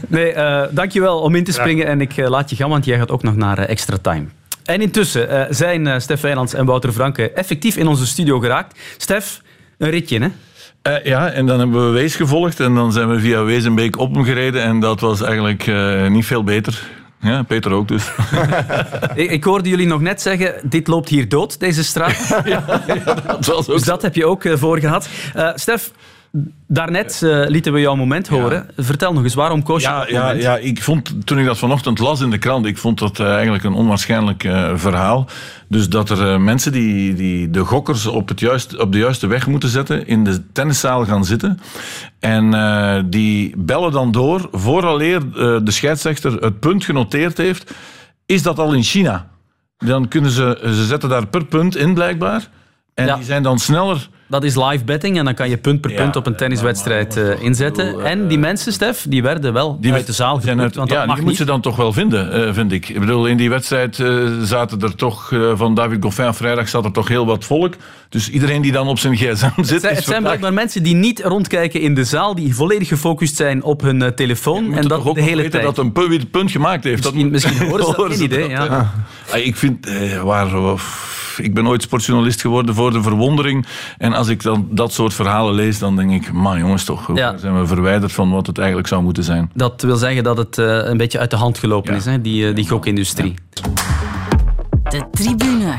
[0.08, 1.86] nee, uh, dankjewel om in te springen.
[1.86, 1.92] Ja.
[1.92, 4.26] En ik uh, laat je gaan, want jij gaat ook nog naar extra time.
[4.64, 8.80] En intussen zijn Stef Wijnands en Wouter Franke effectief in onze studio geraakt.
[8.98, 9.42] Stef,
[9.78, 10.28] een ritje, hè?
[10.88, 14.14] Uh, ja, en dan hebben we Wees gevolgd en dan zijn we via Wezenbeek op
[14.14, 16.88] hem gereden en dat was eigenlijk uh, niet veel beter.
[17.24, 18.12] Ja, Peter ook dus.
[19.16, 22.28] ik, ik, hoorde jullie nog net zeggen, dit loopt hier dood, deze straat.
[22.46, 25.10] ja, ja, dat was ook dus dat heb je ook uh, voor gehad.
[25.56, 25.92] Stef,
[26.68, 28.66] Daarnet uh, lieten we jouw moment horen.
[28.76, 28.84] Ja.
[28.84, 30.42] Vertel nog eens, waarom koos je ja, dat ja, moment?
[30.42, 33.34] Ja, ik vond, toen ik dat vanochtend las in de krant, ik vond dat uh,
[33.34, 35.28] eigenlijk een onwaarschijnlijk uh, verhaal.
[35.68, 39.48] Dus dat er mensen die, die de gokkers op, het juist, op de juiste weg
[39.48, 41.60] moeten zetten, in de tenniszaal gaan zitten.
[42.20, 45.32] En die bellen dan door, vooraleer
[45.64, 47.74] de scheidsrechter het punt genoteerd heeft,
[48.26, 49.28] is dat al in China.
[49.78, 52.48] Dan kunnen ze, ze zetten daar per punt in blijkbaar.
[52.94, 53.16] En ja.
[53.16, 56.16] die zijn dan sneller dat is live betting en dan kan je punt per punt
[56.16, 57.86] op een tenniswedstrijd uh, inzetten.
[57.86, 60.98] Bedoel, en die mensen, Stef, die werden wel die uit de zaal uit, want ja,
[60.98, 61.24] dat mag die niet.
[61.24, 62.90] moet je dan toch wel vinden, uh, vind ik.
[62.90, 63.96] Ik bedoel, in die wedstrijd
[64.44, 67.76] zaten er toch, van David Goffin vrijdag zat er toch heel wat volk.
[68.10, 69.70] Dus iedereen die dan op zijn gsm zit...
[69.70, 73.36] Het zijn, het zijn blijkbaar mensen die niet rondkijken in de zaal, die volledig gefocust
[73.36, 74.74] zijn op hun telefoon.
[74.74, 75.64] en dat de hele weten tijd.
[75.64, 77.04] dat een punt, punt gemaakt heeft.
[77.04, 78.50] Misschien, dat, misschien horen ze dat, idee.
[78.50, 78.64] Ja.
[78.66, 78.94] Ja.
[79.32, 79.88] Ah, ik vind,
[80.24, 80.48] waar...
[81.38, 83.66] ik ben ooit sportjournalist geworden voor de verwondering.
[83.98, 87.38] En als ik dan dat soort verhalen lees, dan denk ik, man jongens toch, ja.
[87.38, 89.52] zijn we verwijderd van wat het eigenlijk zou moeten zijn.
[89.54, 91.98] Dat wil zeggen dat het uh, een beetje uit de hand gelopen ja.
[91.98, 92.22] is, hè?
[92.22, 93.34] die, uh, die gokindustrie.
[94.90, 95.78] De tribune.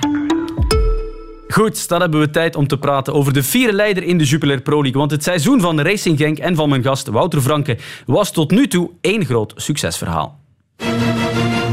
[1.48, 4.60] Goed, dan hebben we tijd om te praten over de vierde leider in de Jupiler
[4.60, 5.00] Pro League.
[5.00, 8.66] Want het seizoen van Racing Genk en van mijn gast Wouter Franke was tot nu
[8.68, 10.43] toe één groot succesverhaal.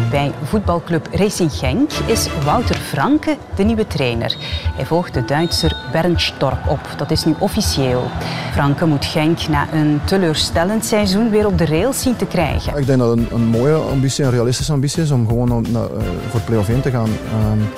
[0.10, 4.36] Bij voetbalclub Racing Genk is Wouter Franke de nieuwe trainer.
[4.76, 6.80] Hij volgt de Duitser Bernd Stork op.
[6.98, 8.04] Dat is nu officieel.
[8.52, 12.78] Franke moet Genk na een teleurstellend seizoen weer op de rails zien te krijgen.
[12.78, 15.66] Ik denk dat het een, een mooie ambitie, een realistische ambitie is om gewoon om,
[15.66, 15.82] uh,
[16.30, 17.10] voor play-off 1 te gaan.
[17.10, 17.70] Um,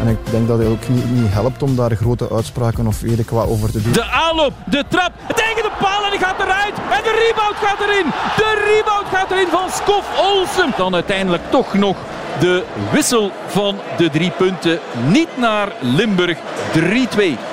[0.00, 3.18] en ik denk dat het ook niet, niet, helpt om daar grote uitspraken of weet
[3.18, 3.92] ik wat over te doen.
[3.92, 6.74] De aanloop, de trap, tegen de paal en die gaat eruit.
[6.74, 8.06] En de rebound gaat erin.
[8.36, 10.72] De rebound gaat erin van Skof Olsen.
[10.76, 11.96] Dan uiteindelijk toch nog
[12.40, 14.78] de wissel van de drie punten.
[15.06, 16.38] Niet naar Limburg.
[16.38, 16.40] 3-2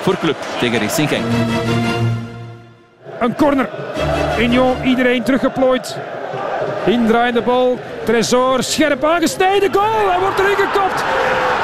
[0.00, 1.24] voor club tegen Racing Genk.
[3.20, 3.68] Een corner.
[4.38, 5.96] Injo, iedereen teruggeplooid.
[6.88, 7.78] Indraaiende bal.
[8.04, 9.72] Tresor, scherp aangesneden.
[9.74, 11.02] Goal, hij wordt erin gekopt.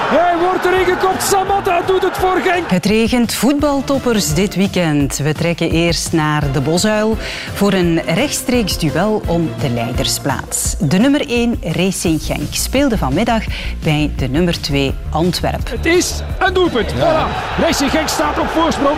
[0.08, 1.22] Hij wordt erin gekopt.
[1.22, 2.70] Samatta doet het voor Genk.
[2.70, 5.16] Het regent voetbaltoppers dit weekend.
[5.16, 7.16] We trekken eerst naar de Bosuil
[7.54, 10.76] voor een rechtstreeks duel om de leidersplaats.
[10.78, 13.42] De nummer 1 Racing Genk speelde vanmiddag
[13.82, 15.76] bij de nummer 2 Antwerpen.
[15.76, 16.90] Het is een doelpunt.
[16.96, 17.26] Ja.
[17.26, 17.60] Voilà.
[17.60, 18.96] Racing Genk staat op voorsprong.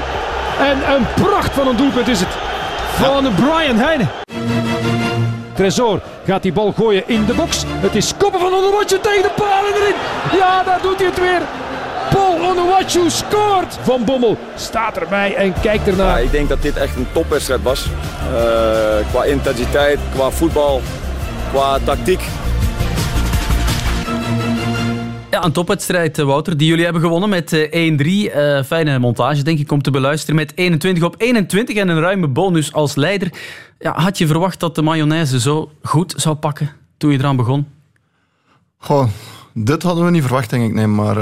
[0.59, 2.37] En een pracht van een doelpunt is het.
[2.97, 3.31] Van ja.
[3.31, 4.09] Brian Heijnen.
[5.57, 7.65] Tresor gaat die bal gooien in de box.
[7.67, 9.95] Het is koppen van Onuwachu tegen de palen erin.
[10.39, 11.41] Ja, daar doet hij het weer.
[12.11, 13.79] Paul Onuwachu scoort.
[13.83, 16.19] Van Bommel staat erbij en kijkt ernaar.
[16.19, 17.85] Ja, ik denk dat dit echt een topwedstrijd was.
[17.85, 20.83] Uh, qua intensiteit, qua voetbal,
[21.53, 22.21] qua tactiek.
[25.37, 27.77] Ja, een topwedstrijd, Wouter, die jullie hebben gewonnen met 1-3.
[27.77, 30.35] Uh, fijne montage, denk ik, om te beluisteren.
[30.35, 33.33] Met 21 op 21 en een ruime bonus als leider.
[33.79, 37.67] Ja, had je verwacht dat de mayonaise zo goed zou pakken toen je eraan begon?
[38.79, 39.07] Goh,
[39.53, 40.75] dit hadden we niet verwacht, denk ik.
[40.75, 41.17] Nee, maar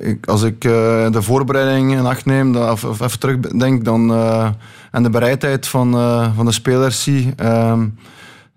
[0.00, 4.48] ik, als ik de voorbereiding in acht neem, of even terugdenk, dan, uh,
[4.90, 5.92] en de bereidheid van,
[6.34, 7.86] van de spelers zie, ehm,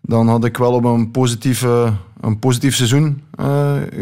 [0.02, 1.94] dan had ik wel op een, positieve,
[2.26, 3.22] een positief seizoen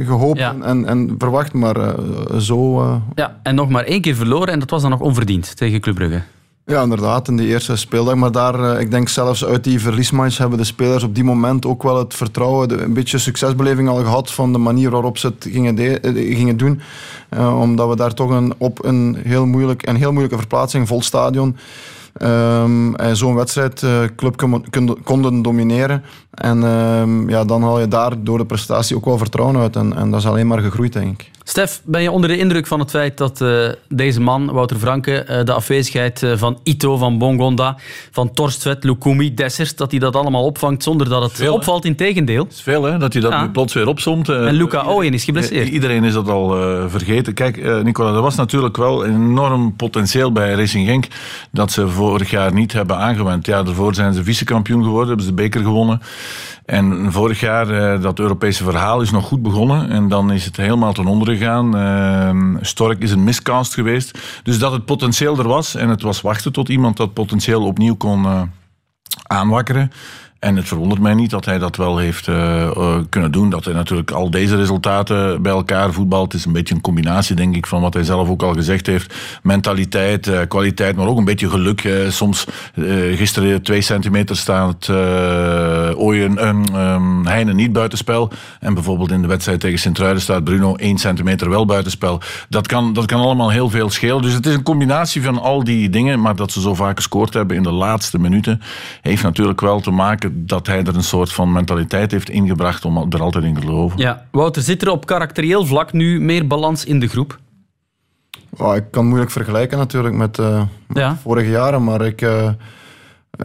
[0.05, 0.55] gehoopt ja.
[0.62, 1.95] en, en, verwacht, maar
[2.39, 2.83] zo...
[3.15, 5.95] Ja, en nog maar één keer verloren en dat was dan nog onverdiend tegen Club
[5.95, 6.21] Brugge.
[6.65, 8.15] Ja, inderdaad, in die eerste speeldag.
[8.15, 11.83] Maar daar, ik denk zelfs uit die verliesmatch hebben de spelers op die moment ook
[11.83, 15.47] wel het vertrouwen, de, een beetje succesbeleving al gehad van de manier waarop ze het
[15.49, 16.81] gingen, de, gingen doen.
[17.59, 21.55] Omdat we daar toch een, op een heel, moeilijk, een heel moeilijke verplaatsing, vol stadion,
[22.21, 24.38] um, en zo'n wedstrijd uh, club
[25.03, 26.03] konden domineren.
[26.34, 29.76] En um, ja, dan haal je daar door de prestatie ook wel vertrouwen uit.
[29.76, 31.32] En, en dat is alleen maar gegroeid, denk ik.
[31.46, 35.26] Stef, ben je onder de indruk van het feit dat uh, deze man, Wouter Franke,
[35.30, 37.78] uh, de afwezigheid uh, van Ito, van Bongonda,
[38.12, 41.96] van Torstvet, Lukumi, Dessers, dat hij dat allemaal opvangt zonder dat het veel, opvalt in
[41.96, 42.43] tegendeel?
[42.43, 43.41] Het is veel, hè, dat hij dat ja.
[43.41, 44.30] nu plots weer opzomt.
[44.30, 45.67] en Luca Owen is geblesseerd.
[45.67, 46.50] Iedereen is dat al
[46.89, 47.34] vergeten.
[47.34, 51.08] Kijk, Nicola, er was natuurlijk wel enorm potentieel bij Racing Genk
[51.52, 53.46] dat ze vorig jaar niet hebben aangewend.
[53.46, 56.02] Ja, daarvoor zijn ze vice-kampioen geworden, hebben ze de beker gewonnen.
[56.65, 59.89] En vorig jaar, dat Europese verhaal is nog goed begonnen.
[59.89, 61.77] En dan is het helemaal ten onder gegaan.
[61.77, 64.19] Uh, Stork is een miscast geweest.
[64.43, 65.75] Dus dat het potentieel er was.
[65.75, 68.41] En het was wachten tot iemand dat potentieel opnieuw kon uh,
[69.23, 69.91] aanwakkeren.
[70.43, 72.36] En het verwondert mij niet dat hij dat wel heeft uh,
[72.77, 73.49] uh, kunnen doen.
[73.49, 76.32] Dat hij natuurlijk al deze resultaten bij elkaar voetbalt.
[76.32, 78.88] Het is een beetje een combinatie, denk ik, van wat hij zelf ook al gezegd
[78.88, 79.15] heeft.
[79.43, 81.89] Mentaliteit, uh, kwaliteit, maar ook een beetje geluk.
[82.10, 82.45] soms,
[83.15, 84.89] gisteren twee centimeter staat
[85.95, 88.32] Ooyen, um, Heine niet buitenspel.
[88.60, 92.21] En bijvoorbeeld in de wedstrijd tegen Sint-Truiden staat Bruno één centimeter wel buitenspel.
[92.49, 94.21] Dat kan, dat kan allemaal heel veel schelen.
[94.21, 96.21] Dus het is een combinatie van al die dingen.
[96.21, 98.62] Maar dat ze zo vaak gescoord hebben in de laatste minuten,
[99.01, 103.12] heeft natuurlijk wel te maken dat hij er een soort van mentaliteit heeft ingebracht om
[103.12, 104.00] er altijd in te geloven.
[104.00, 104.26] Ja.
[104.32, 107.39] Wouter, zit er op karakterieel vlak nu meer balans in de groep?
[108.58, 111.17] Oh, ik kan moeilijk vergelijken natuurlijk met, uh, met ja.
[111.22, 112.50] vorige jaren, maar ik, uh,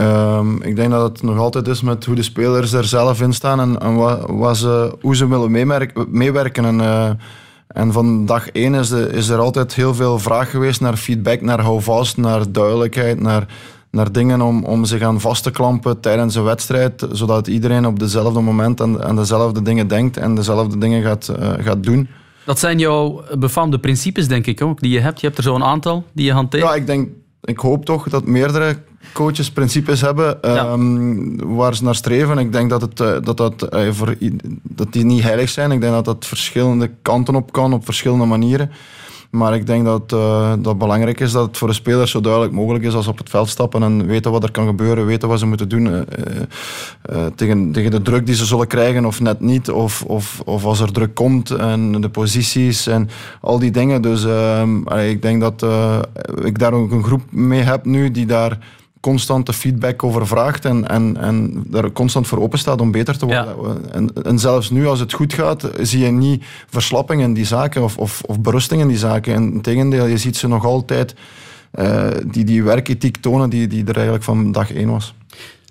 [0.00, 3.32] um, ik denk dat het nog altijd is met hoe de spelers er zelf in
[3.32, 5.50] staan en, en wat, wat ze, hoe ze willen
[6.10, 6.64] meewerken.
[6.64, 7.10] En, uh,
[7.68, 11.40] en van dag één is, de, is er altijd heel veel vraag geweest naar feedback,
[11.40, 13.46] naar houvast, naar duidelijkheid, naar
[13.90, 17.98] naar dingen om, om zich aan vast te klampen tijdens een wedstrijd, zodat iedereen op
[17.98, 22.08] dezelfde moment aan, aan dezelfde dingen denkt en dezelfde dingen gaat, uh, gaat doen.
[22.44, 25.20] Dat zijn jouw befaamde principes, denk ik, ook, die je hebt.
[25.20, 26.62] Je hebt er zo'n aantal die je hanteert.
[26.62, 27.08] Ja, ik, denk,
[27.42, 28.76] ik hoop toch dat meerdere
[29.12, 30.72] coaches principes hebben ja.
[30.72, 32.38] um, waar ze naar streven.
[32.38, 34.16] Ik denk dat, het, dat, dat, uh, voor,
[34.62, 35.72] dat die niet heilig zijn.
[35.72, 38.70] Ik denk dat dat verschillende kanten op kan, op verschillende manieren.
[39.30, 42.52] Maar ik denk dat uh, dat belangrijk is dat het voor de spelers zo duidelijk
[42.52, 45.28] mogelijk is als ze op het veld stappen en weten wat er kan gebeuren, weten
[45.28, 49.40] wat ze moeten doen uh, tegen, tegen de druk die ze zullen krijgen of net
[49.40, 49.70] niet.
[49.70, 53.08] Of, of, of als er druk komt en de posities en
[53.40, 54.02] al die dingen.
[54.02, 55.66] Dus ehm, ik denk dat
[56.44, 58.58] ik daar ook een groep mee heb nu die daar
[59.00, 63.26] constante feedback over vraagt en, en, en daar constant voor open staat om beter te
[63.26, 63.92] worden.
[63.92, 67.82] En, en, zelfs nu, als het goed gaat, zie je niet verslapping in die zaken
[67.82, 69.34] of, of, of berusting in die zaken.
[69.34, 71.14] Integendeel, je ziet ze nog altijd
[71.78, 75.14] uh, die, die werkethiek tonen die, die er eigenlijk van dag één was.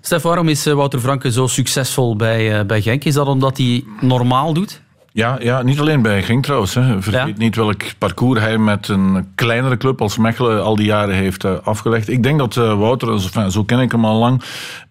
[0.00, 3.04] Stef, waarom is eh, Wouter Franke zo succesvol bij, uh, bij Genk?
[3.04, 4.80] Is dat omdat hij normaal doet?
[5.18, 6.74] Ja, ja, niet alleen bij Genk trouwens.
[6.74, 7.02] Hè.
[7.02, 11.44] Vergeet niet welk parcours hij met een kleinere club als Mechelen al die jaren heeft
[11.44, 12.08] uh, afgelegd.
[12.08, 14.42] Ik denk dat uh, Wouter, enfin, zo ken ik hem al lang,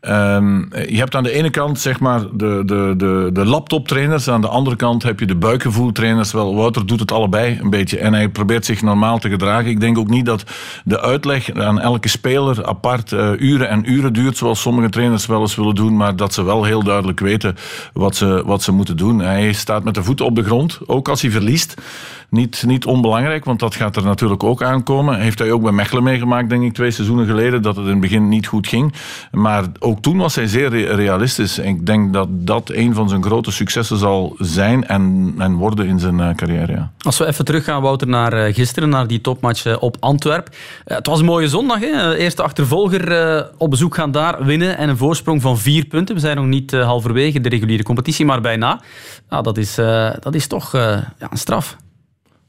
[0.02, 4.42] um, je hebt aan de ene kant zeg maar de, de, de, de laptoptrainers, aan
[4.42, 6.32] de andere kant heb je de buikgevoeltrainers.
[6.32, 9.70] Wel, Wouter doet het allebei een beetje en hij probeert zich normaal te gedragen.
[9.70, 10.44] Ik denk ook niet dat
[10.84, 15.42] de uitleg aan elke speler apart uh, uren en uren duurt, zoals sommige trainers wel
[15.42, 17.56] eens willen doen, maar dat ze wel heel duidelijk weten
[17.94, 19.20] wat ze, wat ze moeten doen.
[19.20, 21.74] Hij staat met de voet op de grond, ook als hij verliest.
[22.30, 25.20] Niet, niet onbelangrijk, want dat gaat er natuurlijk ook aankomen.
[25.20, 28.00] Heeft hij ook bij Mechelen meegemaakt, denk ik, twee seizoenen geleden, dat het in het
[28.00, 28.94] begin niet goed ging.
[29.32, 31.60] Maar ook toen was hij zeer realistisch.
[31.60, 36.00] Ik denk dat dat een van zijn grote successen zal zijn en, en worden in
[36.00, 36.72] zijn eh, carrière.
[36.72, 36.92] Ja.
[37.02, 40.50] Als we even teruggaan, Wouter, naar eh, gisteren, naar die topmatch eh, op Antwerp.
[40.86, 41.80] Het was een mooie zondag.
[41.80, 42.16] Hè?
[42.16, 43.06] Eerste achtervolger
[43.58, 46.16] op bezoek gaan daar winnen en een voorsprong van vier punten.
[46.16, 48.82] We zijn nog niet halverwege de reguliere competitie, maar bijna.
[49.30, 49.76] Nou, dat, is,
[50.20, 51.78] dat is toch ja, een straf.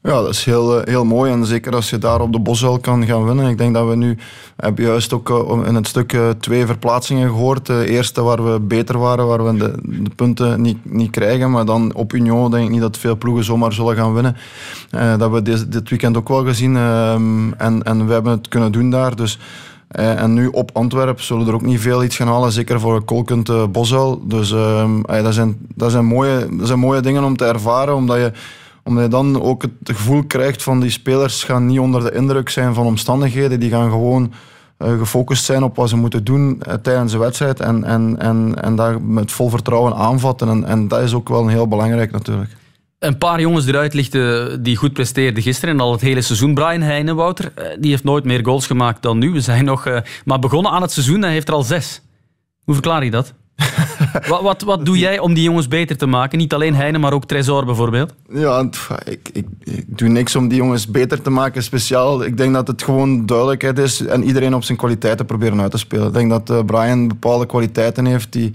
[0.03, 1.31] Ja, dat is heel, eh, heel mooi.
[1.31, 3.49] En zeker als je daar op de Boswel kan gaan winnen.
[3.49, 4.17] Ik denk dat we nu
[4.55, 7.65] hebben juist ook eh, in het stuk eh, twee verplaatsingen gehoord.
[7.65, 11.51] De eerste waar we beter waren, waar we de, de punten niet, niet krijgen.
[11.51, 14.35] Maar dan op Union denk ik niet dat veel ploegen zomaar zullen gaan winnen.
[14.89, 16.75] dat hebben we dit, dit weekend ook wel gezien.
[16.75, 19.15] Ehm, en, en we hebben het kunnen doen daar.
[19.15, 19.39] Dus...
[19.89, 23.49] en nu op Antwerpen zullen er ook niet veel iets gaan halen, zeker voor kolkend
[23.49, 24.21] uh, Boswel.
[24.27, 28.17] Dus uh, dat, zijn, dat, zijn mooie, dat zijn mooie dingen om te ervaren, omdat
[28.17, 28.31] je
[28.89, 32.49] omdat je dan ook het gevoel krijgt van die spelers gaan niet onder de indruk
[32.49, 33.59] zijn van omstandigheden.
[33.59, 34.33] Die gaan gewoon
[34.79, 37.59] uh, gefocust zijn op wat ze moeten doen uh, tijdens de wedstrijd.
[37.59, 40.49] En, en, en, en daar met vol vertrouwen aanvatten.
[40.49, 42.49] En, en dat is ook wel heel belangrijk natuurlijk.
[42.99, 46.53] Een paar jongens eruit lichten die goed presteerden gisteren en al het hele seizoen.
[46.53, 49.31] Brian Heijnen, Wouter, eh, die heeft nooit meer goals gemaakt dan nu.
[49.31, 52.01] We zijn nog maar begonnen aan het seizoen en heeft er al zes.
[52.63, 53.33] Hoe verklaar je dat?
[54.29, 56.37] wat, wat, wat doe jij om die jongens beter te maken?
[56.37, 58.13] Niet alleen Heine, maar ook Tresor bijvoorbeeld?
[58.33, 58.69] Ja,
[59.05, 62.23] ik, ik, ik, doe niks om die jongens beter te maken, speciaal.
[62.23, 65.77] Ik denk dat het gewoon duidelijkheid is en iedereen op zijn kwaliteiten proberen uit te
[65.77, 66.07] spelen.
[66.07, 68.53] Ik denk dat uh, Brian bepaalde kwaliteiten heeft die,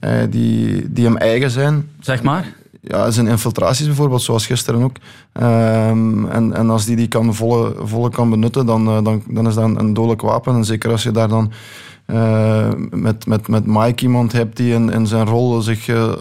[0.00, 1.88] uh, die, die hem eigen zijn.
[2.00, 2.60] Zeg maar?
[2.82, 4.96] ja, zijn infiltraties bijvoorbeeld, zoals gisteren ook.
[5.42, 9.46] Um, en, en als die die kan volle, volle kan benutten, dan, uh, dan, dan
[9.46, 10.54] is dat een, een dodelijk wapen.
[10.54, 11.52] En zeker als je daar dan
[12.06, 16.12] uh, met, met, met Mike iemand hebt die in, in zijn rol zich uh,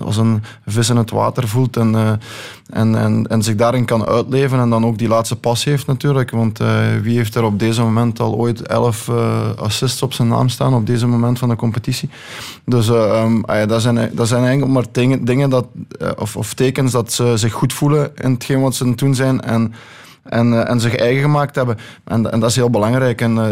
[0.00, 2.20] als een vis in het water voelt en,
[2.66, 6.30] en, en, en zich daarin kan uitleven en dan ook die laatste pas heeft natuurlijk.
[6.30, 6.58] Want
[7.02, 9.08] wie heeft er op deze moment al ooit elf
[9.56, 12.10] assists op zijn naam staan op deze moment van de competitie?
[12.64, 15.66] Dus um, dat, zijn, dat zijn eigenlijk maar dingen, dingen dat,
[16.16, 19.72] of, of tekens dat ze zich goed voelen in hetgeen wat ze doen zijn en
[20.30, 21.76] en, uh, en zich eigen gemaakt hebben.
[22.04, 23.20] En, en dat is heel belangrijk.
[23.20, 23.46] En uh,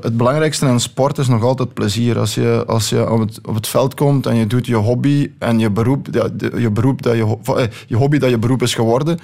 [0.00, 2.18] het belangrijkste in sport is nog altijd plezier.
[2.18, 5.30] Als je, als je op, het, op het veld komt en je doet je hobby
[5.38, 6.06] en je beroep,
[6.56, 9.18] je, beroep dat je, eh, je hobby dat je beroep is geworden,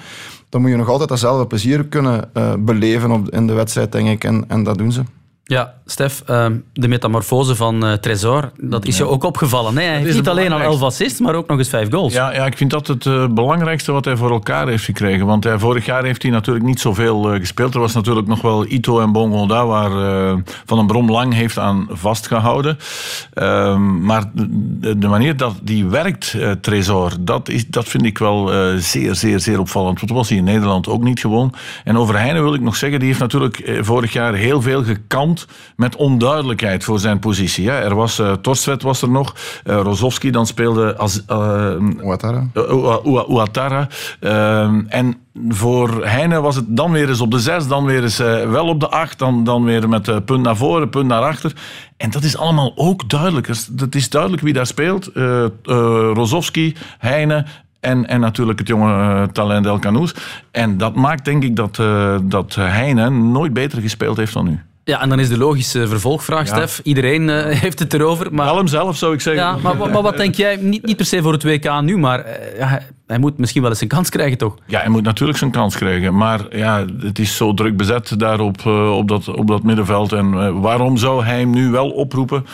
[0.49, 2.29] dan moet je nog altijd datzelfde plezier kunnen
[2.59, 4.23] beleven op, in de wedstrijd, denk ik.
[4.23, 5.01] En, en dat doen ze.
[5.47, 9.73] Ja, Stef, ehm, de metamorfose van uh, Tresor, dat is je ook opgevallen.
[9.73, 12.13] Nee, hij heeft niet alleen al elf assists, maar ook nog eens vijf goals.
[12.13, 15.25] Ja, ja ik vind dat het uh, belangrijkste wat hij voor elkaar heeft gekregen.
[15.25, 17.73] Want hij, vorig jaar heeft hij natuurlijk niet zoveel uh, gespeeld.
[17.73, 19.91] Er was natuurlijk nog wel Ito en Bongonda, waar
[20.65, 22.77] Van den Brom lang heeft aan vastgehouden.
[23.33, 28.51] Ehm, maar de, de, manier dat die werkt, Tresor, dat, is, dat vind ik wel
[28.77, 29.97] zeer, zeer, zeer opvallend.
[29.97, 31.53] Want dat was hij in Nederland ook niet gewoon.
[31.83, 35.34] En over Heine wil ik nog zeggen, die heeft natuurlijk vorig jaar heel veel gekant
[35.75, 37.69] met onduidelijkheid voor zijn positie.
[37.69, 37.79] Hè.
[37.79, 40.95] Er was, uh, Torstvet was er nog, uh, Rozovski dan speelde.
[41.29, 42.47] Uh, Ouattara.
[43.27, 43.87] Ouattara.
[44.87, 45.17] en
[45.47, 48.79] voor Heine was het dan weer eens op de zes, dan weer eens wel op
[48.79, 51.53] de acht, dan, dan weer met punt naar voren, punt naar achter.
[51.97, 53.47] En dat is allemaal ook duidelijk.
[53.77, 55.09] Het is duidelijk wie daar speelt.
[55.13, 55.45] Uh,
[56.13, 57.45] Rozovski, Heine
[57.79, 60.15] en, en natuurlijk het jonge talent El Canoes.
[60.51, 61.75] En dat maakt denk ik dat,
[62.23, 64.59] dat Heine nooit beter gespeeld heeft dan nu.
[64.85, 66.55] Ja, en dan is de logische vervolgvraag, ja.
[66.55, 66.79] Stef.
[66.83, 68.33] Iedereen uh, heeft het erover.
[68.33, 68.45] Maar...
[68.45, 69.43] Wel hem zelf, zou ik zeggen.
[69.43, 70.55] Ja, maar, maar, wat denk jij?
[70.55, 73.71] Niet, niet per se voor het WK nu, maar uh, ja, hij moet misschien wel
[73.71, 74.55] eens een kans krijgen, toch?
[74.65, 76.15] Ja, hij moet natuurlijk zijn kans krijgen.
[76.15, 80.13] Maar ja, het is zo druk bezet daar op, uh, op, dat, op dat middenveld.
[80.13, 82.45] En waarom zou hij hem nu wel oproepen?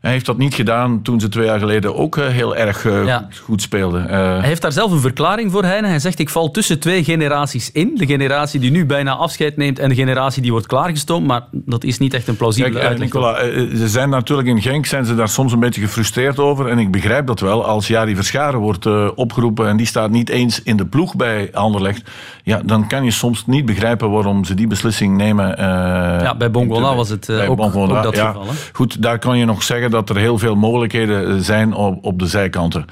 [0.00, 3.28] Hij heeft dat niet gedaan toen ze twee jaar geleden ook uh, heel erg ja.
[3.42, 4.04] goed, speelden.
[4.04, 5.88] Uh, hij heeft daar zelf een verklaring voor, Heine.
[5.88, 7.90] Hij zegt, ik val tussen twee generaties in.
[7.94, 11.26] De generatie die nu bijna afscheid neemt en de generatie die wordt klaargestoomd.
[11.26, 13.06] Maar dat is niet echt een plausibele Kijk, uitleg.
[13.06, 13.38] Nicola,
[13.76, 16.68] ze zijn natuurlijk in Genk zijn ze daar soms een beetje gefrustreerd over.
[16.68, 17.64] En ik begrijp dat wel.
[17.64, 22.10] Als Jari Verscharen wordt opgeroepen en die staat niet eens in de ploeg bij Anderlecht.
[22.42, 25.46] Ja, dan kan je soms niet begrijpen waarom ze die beslissing nemen.
[26.22, 28.46] ja, bij Bongola was het ook, ook, dat ja, geval.
[28.46, 28.52] Hè?
[28.72, 32.26] Goed, daar kan je nog zeggen dat er heel veel mogelijkheden zijn op, op de
[32.26, 32.84] zijkanten.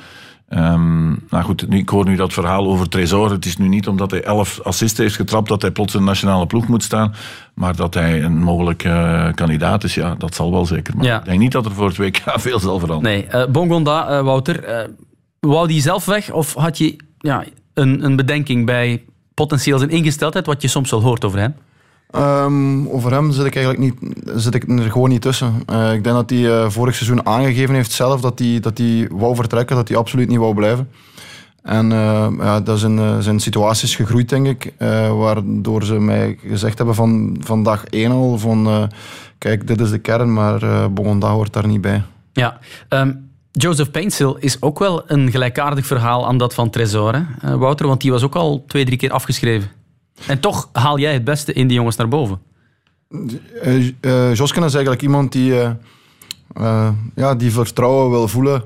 [0.48, 3.30] Um, nou goed, ik hoor nu dat verhaal over Tresor.
[3.30, 6.06] Het is nu niet omdat hij elf assisten heeft getrapt dat hij plots in de
[6.06, 7.14] nationale ploeg moet staan.
[7.54, 10.96] Maar dat hij een mogelijke uh, kandidaat is, ja, dat zal wel zeker.
[10.96, 11.18] Maar ja.
[11.18, 13.18] ik denk niet dat er voor het WK veel zal veranderen.
[13.18, 14.88] Nee, uh, Bongonda, uh, Wouter,
[15.40, 19.04] wou die zelf weg of had je ja, een, een bedenking bij
[19.34, 21.54] potentieel zijn ingesteldheid, wat je soms wel hoort over hem?
[22.18, 25.62] Um, over hem zit ik eigenlijk niet, zit ik er gewoon niet tussen.
[25.70, 28.78] Uh, ik denk dat hij uh, vorig seizoen aangegeven heeft zelf dat hij, dat
[29.10, 30.88] wou vertrekken, dat hij absoluut niet wou blijven.
[31.62, 34.72] En uh, ja, dat in zijn situaties gegroeid, denk ik.
[35.18, 38.88] waardoor ze mij gezegd hebben van, van dag één al van...
[39.38, 40.84] kijk, dit is de kern, maar uh,
[41.20, 42.02] hoort daar niet bij.
[42.32, 47.26] Ja, um, Joseph Paintsil is ook wel een gelijkaardig verhaal aan dat van Tresor?
[47.40, 47.86] Wouter?
[47.86, 49.68] Want die was ook al twee, drie keer afgeschreven.
[50.26, 52.38] En toch haal jij het beste in die jongens naar boven.
[53.64, 58.64] Uh, is eigenlijk iemand die, uh, ja, die vertrouwen wil voelen.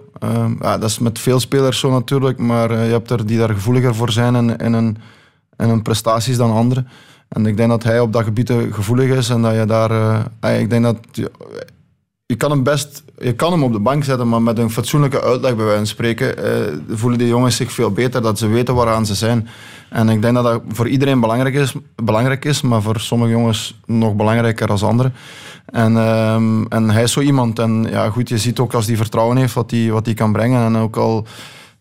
[0.60, 3.94] ja, dat is met veel spelers zo natuurlijk, maar je hebt er die daar gevoeliger
[3.94, 4.74] voor zijn in, in,
[5.56, 6.88] in hun prestaties dan anderen.
[7.28, 10.26] En ik denk dat hij op dat gebied gevoelig is en dat je daar...
[10.60, 10.96] ik denk dat...
[12.30, 15.22] Je kan, hem best, je kan hem op de bank zetten, maar met een fatsoenlijke
[15.22, 16.34] uitleg bij wijze van spreken
[16.88, 19.48] voelen die jongens zich veel beter, dat ze weten waaraan ze zijn.
[19.88, 23.80] En ik denk dat dat voor iedereen belangrijk is, belangrijk is maar voor sommige jongens
[23.86, 25.14] nog belangrijker dan anderen.
[25.66, 27.58] En, um, en hij is zo iemand.
[27.58, 30.64] En ja, goed, je ziet ook als hij vertrouwen heeft wat hij wat kan brengen.
[30.64, 31.26] En ook al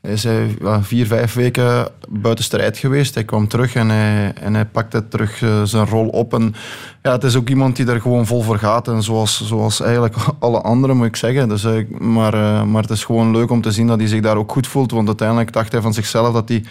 [0.02, 3.14] is hij ja, vier, vijf weken buiten strijd geweest.
[3.14, 6.34] Hij kwam terug en hij, en hij pakte terug uh, zijn rol op.
[6.34, 6.56] En
[7.04, 8.88] ja, het is ook iemand die er gewoon vol voor gaat.
[8.88, 11.50] En zoals, zoals eigenlijk alle anderen, moet ik zeggen.
[11.50, 14.38] Dus, uh, maar, maar het is gewoon leuk om te zien dat hij zich daar
[14.38, 14.92] ook goed voelt.
[14.92, 16.64] Want uiteindelijk dacht hij van zichzelf dat hij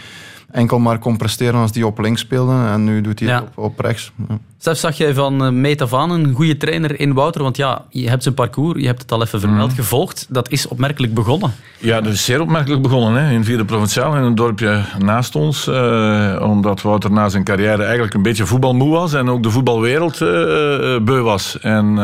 [0.51, 2.53] enkel maar kon presteren als die op links speelde.
[2.53, 4.13] En nu doet hij het op, op rechts.
[4.29, 4.39] Ja.
[4.61, 7.43] Stef, zag jij van uh, meet af aan een goede trainer in Wouter?
[7.43, 9.77] Want ja, je hebt zijn parcours, je hebt het al even vermeld, mm.
[9.77, 10.27] gevolgd.
[10.29, 11.53] Dat is opmerkelijk begonnen.
[11.79, 13.23] Ja, dat is zeer opmerkelijk begonnen.
[13.23, 13.33] Hè?
[13.33, 15.69] In Vierde Provinciaal, in een dorpje naast ons.
[15.69, 19.13] Uh, omdat Wouter na zijn carrière eigenlijk een beetje voetbalmoe was.
[19.13, 20.29] En ook de voetbalwereld uh,
[20.99, 21.59] beu was.
[21.61, 21.95] En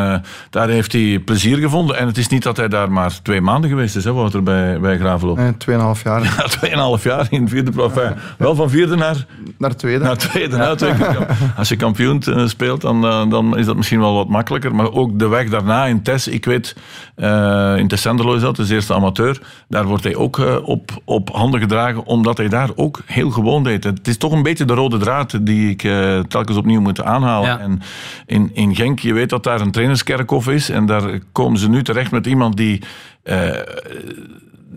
[0.51, 1.97] daar heeft hij plezier gevonden.
[1.97, 4.81] En het is niet dat hij daar maar twee maanden geweest is, hè, Wouter, bij,
[4.81, 5.35] bij Gravenlo.
[5.35, 6.23] Nee, tweeënhalf jaar.
[6.37, 8.15] Ja, tweeënhalf jaar in Vierde Provinciaal.
[8.39, 9.27] Wel van vierde naar...
[9.59, 10.05] Naar tweede.
[10.05, 10.57] Naar tweede.
[10.57, 10.75] Ja.
[10.75, 11.27] tweede.
[11.57, 14.75] Als je kampioen speelt, dan, uh, dan is dat misschien wel wat makkelijker.
[14.75, 16.77] Maar ook de weg daarna in Tess, ik weet,
[17.17, 21.31] uh, in Tessenderlo is dat, de eerste amateur, daar wordt hij ook uh, op, op
[21.31, 23.85] handen gedragen, omdat hij daar ook heel gewoon deed.
[23.85, 25.81] Het is toch een beetje de rode draad die ik
[26.29, 27.49] telkens opnieuw moet aanhalen.
[27.49, 27.59] Ja.
[27.59, 27.81] En
[28.27, 31.83] in, in Genk, je weet dat daar een trainerskerkhof is, en daar komen ze nu
[31.83, 32.83] terecht met iemand die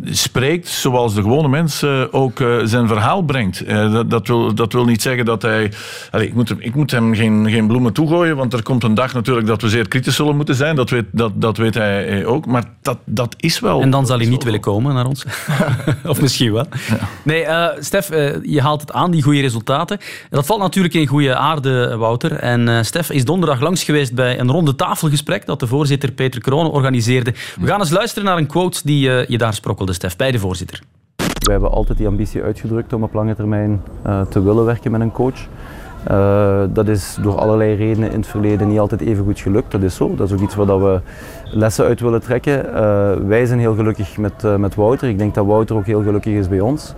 [0.03, 3.67] spreekt zoals de gewone mens uh, ook uh, zijn verhaal brengt.
[3.67, 5.71] Uh, dat, dat, wil, dat wil niet zeggen dat hij...
[6.12, 8.93] Allez, ik, moet hem, ik moet hem geen, geen bloemen toegooien, want er komt een
[8.93, 10.75] dag natuurlijk dat we zeer kritisch zullen moeten zijn.
[10.75, 12.45] Dat weet, dat, dat weet hij ook.
[12.45, 13.81] Maar dat, dat is wel...
[13.81, 15.25] En dan zal hij niet willen komen naar ons.
[16.05, 16.65] of misschien wel.
[16.88, 16.97] Ja.
[17.23, 17.45] Nee,
[17.79, 18.10] Stef,
[18.43, 19.99] je haalt het aan, die goede resultaten.
[20.29, 22.31] Dat valt natuurlijk in goede aarde, Wouter.
[22.31, 26.71] En Stef is donderdag langs geweest bij een ronde tafelgesprek dat de voorzitter Peter Kroon
[26.71, 27.33] organiseerde.
[27.60, 29.87] We gaan eens luisteren naar een quote die je daar sprokkelde.
[29.93, 30.82] Stef, bij de voorzitter.
[31.15, 35.02] We hebben altijd die ambitie uitgedrukt om op lange termijn uh, te willen werken met
[35.02, 35.47] een coach.
[36.12, 39.71] Uh, dat is door allerlei redenen in het verleden niet altijd even goed gelukt.
[39.71, 40.15] Dat is zo.
[40.15, 41.02] Dat is ook iets waar we
[41.43, 42.65] lessen uit willen trekken.
[42.65, 42.73] Uh,
[43.28, 45.10] wij zijn heel gelukkig met, met Wouter.
[45.10, 46.93] Ik denk dat Wouter ook heel gelukkig is bij ons.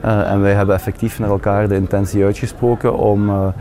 [0.00, 3.52] en wij hebben effectief naar elkaar de intentie uitgesproken om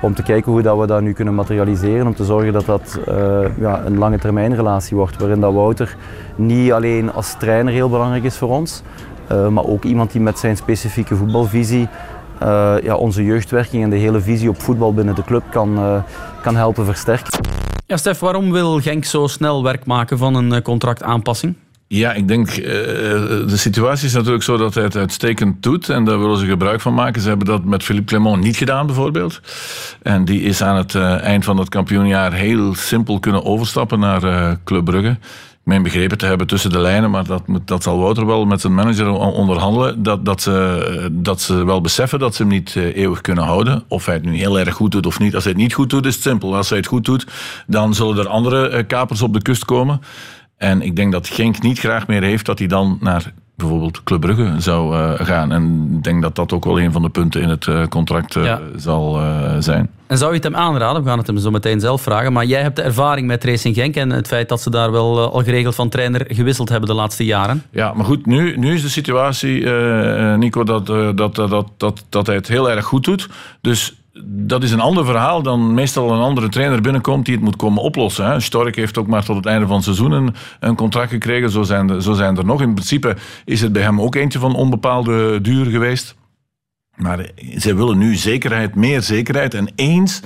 [0.00, 2.98] om te kijken hoe dat we dat nu kunnen materialiseren, om te zorgen dat dat
[3.08, 3.14] uh,
[3.58, 5.96] ja, een lange termijn relatie wordt, waarin dat Wouter
[6.36, 8.82] niet alleen als trainer heel belangrijk is voor ons,
[9.32, 11.88] uh, maar ook iemand die met zijn specifieke voetbalvisie
[12.42, 16.02] uh, ja, onze jeugdwerking en de hele visie op voetbal binnen de club kan,
[16.42, 17.40] kan helpen versterken.
[17.86, 21.54] Ja, Stef, waarom wil Genk zo snel werk maken van een contractaanpassing?
[21.88, 26.04] Ja, ik denk, uh, de situatie is natuurlijk zo dat hij het uitstekend doet en
[26.04, 27.22] daar willen ze gebruik van maken.
[27.22, 29.40] Ze hebben dat met Philippe Clement niet gedaan bijvoorbeeld.
[30.02, 34.56] En die is aan het uh, eind van het kampioenjaar heel simpel kunnen overstappen naar
[34.64, 35.16] Club Brugge.
[35.62, 38.74] Meen begrepen te hebben tussen de lijnen, maar dat, dat zal Wouter wel met zijn
[38.74, 40.02] manager onderhandelen.
[40.02, 43.84] Dat, dat, ze, dat ze wel beseffen dat ze hem niet eeuwig kunnen houden.
[43.88, 45.34] Of hij het nu heel erg goed doet of niet.
[45.34, 46.56] Als hij het niet goed doet, is het simpel.
[46.56, 47.26] Als hij het goed doet,
[47.66, 50.00] dan zullen er andere kapers op de kust komen.
[50.56, 54.20] En ik denk dat Genk niet graag meer heeft dat hij dan naar bijvoorbeeld Club
[54.20, 55.52] Brugge zou uh, gaan.
[55.52, 58.34] En ik denk dat dat ook wel een van de punten in het uh, contract
[58.34, 58.60] uh, ja.
[58.76, 59.20] zal
[59.58, 59.90] zijn.
[60.06, 61.02] En zou je het hem aanraden?
[61.02, 62.32] We gaan het hem zo meteen zelf vragen.
[62.32, 65.32] Maar jij hebt de ervaring met Racing Genk en het feit dat ze daar wel
[65.32, 67.62] al geregeld van trainer gewisseld hebben de laatste jaren.
[67.70, 69.66] Ja, maar goed, nu, nu is de situatie,
[70.36, 70.86] Nico, dat,
[71.16, 73.28] dat, dat, dat, dat hij het heel erg goed doet.
[73.60, 73.94] Dus
[74.24, 77.82] dat is een ander verhaal dan meestal een andere trainer binnenkomt die het moet komen
[77.82, 78.26] oplossen.
[78.26, 78.40] Hè.
[78.40, 81.50] Stork heeft ook maar tot het einde van het seizoen een, een contract gekregen.
[81.50, 82.62] Zo zijn, er, zo zijn er nog.
[82.62, 86.16] In principe is het bij hem ook eentje van onbepaalde duur geweest.
[86.94, 89.54] Maar zij willen nu zekerheid, meer zekerheid.
[89.54, 90.20] En eens,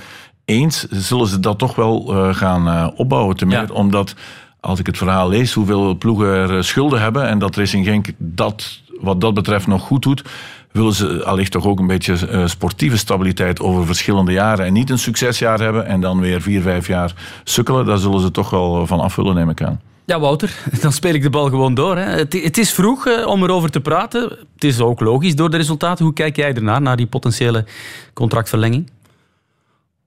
[0.45, 3.35] eens zullen ze dat toch wel uh, gaan uh, opbouwen.
[3.35, 4.15] Ten omdat,
[4.59, 7.27] als ik het verhaal lees, hoeveel ploegen er uh, schulden hebben.
[7.27, 10.23] En dat Racing Genk dat wat dat betreft nog goed doet
[10.71, 14.65] willen ze allicht toch ook een beetje uh, sportieve stabiliteit over verschillende jaren.
[14.65, 17.13] En niet een succesjaar hebben en dan weer vier, vijf jaar
[17.43, 17.85] sukkelen.
[17.85, 19.81] Daar zullen ze toch wel van af willen, neem ik aan.
[20.05, 21.97] Ja, Wouter, dan speel ik de bal gewoon door.
[21.97, 22.03] Hè.
[22.03, 24.21] Het, het, is vroeg uh, om erover te praten.
[24.53, 26.05] Het is ook logisch door de resultaten.
[26.05, 27.65] Hoe kijk jij ernaar, naar die potentiële
[28.13, 28.89] contractverlenging?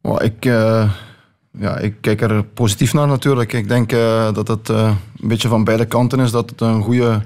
[0.02, 0.90] Oh, ik, uh,
[1.58, 3.52] ja, ik kijk er positief naar natuurlijk.
[3.52, 6.30] Ik denk uh, dat het een beetje van beide kanten is.
[6.30, 7.22] Dat het een goede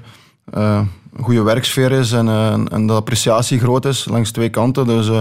[0.51, 4.87] een goede werksfeer is en, uh, en de appreciatie groot is langs twee kanten.
[4.87, 5.19] Dus, uh,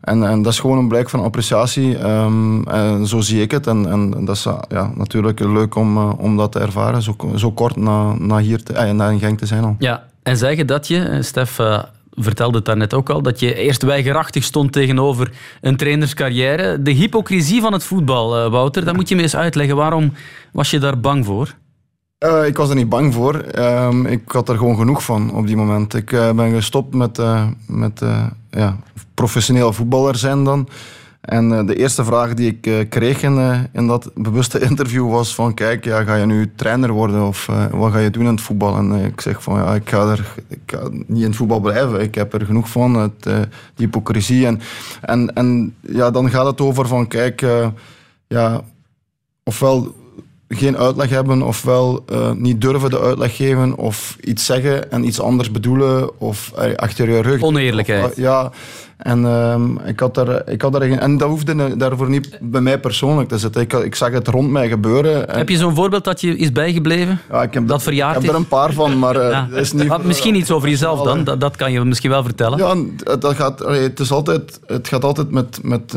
[0.00, 2.08] en, en dat is gewoon een blijk van appreciatie.
[2.08, 3.66] Um, en zo zie ik het.
[3.66, 7.76] En, en dat is ja, natuurlijk leuk om, om dat te ervaren, zo, zo kort
[7.76, 9.76] na, na, hier te, eh, na in Genk te zijn al.
[9.78, 11.60] Ja, en zeggen dat je, Stef
[12.10, 16.82] vertelde het daarnet ook al, dat je eerst weigerachtig stond tegenover een trainerscarrière.
[16.82, 19.76] De hypocrisie van het voetbal, Wouter, dat moet je me eens uitleggen.
[19.76, 20.12] Waarom
[20.52, 21.54] was je daar bang voor?
[22.24, 23.44] Uh, ik was er niet bang voor.
[23.58, 25.94] Uh, ik had er gewoon genoeg van op die moment.
[25.94, 28.02] Ik uh, ben gestopt met, uh, met
[28.50, 28.76] ja,
[29.14, 30.68] professioneel voetballer zijn dan.
[31.20, 35.84] En de eerste vraag die ik kreeg in, in dat bewuste interview was van kijk,
[35.84, 38.76] ja, ga je nu trainer worden of wat ga je doen in het voetbal?
[38.76, 42.00] En ik zeg van ja, ik ga, er, ik ga niet in het voetbal blijven.
[42.00, 44.46] Ik heb er genoeg van, het, die hypocrisie.
[44.46, 44.60] En,
[45.00, 47.46] en, en ja, dan gaat het over van kijk,
[48.26, 48.60] ja,
[49.44, 49.94] ofwel
[50.48, 55.20] geen uitleg hebben, ofwel uh, niet durven de uitleg geven, of iets zeggen en iets
[55.20, 57.42] anders bedoelen, of uh, achter je rug.
[57.42, 58.04] Oneerlijkheid.
[58.04, 58.52] Of, uh, ja,
[58.96, 62.80] en um, ik had daar, ik had daar en dat hoefde daarvoor niet bij mij
[62.80, 63.62] persoonlijk te zitten.
[63.62, 65.30] Ik, ik zag het rond mij gebeuren.
[65.30, 67.20] Heb je zo'n voorbeeld dat je is bijgebleven?
[67.30, 69.48] Ja, ik heb dat verjaard Ik heb er een paar van, maar ja.
[69.52, 69.86] is niet.
[69.86, 71.24] Maar misschien iets over jezelf dan.
[71.24, 72.58] Dat, dat, kan je misschien wel vertellen.
[72.58, 73.58] Ja, dat gaat.
[73.58, 74.60] Het is altijd.
[74.66, 75.94] Het gaat altijd met, met,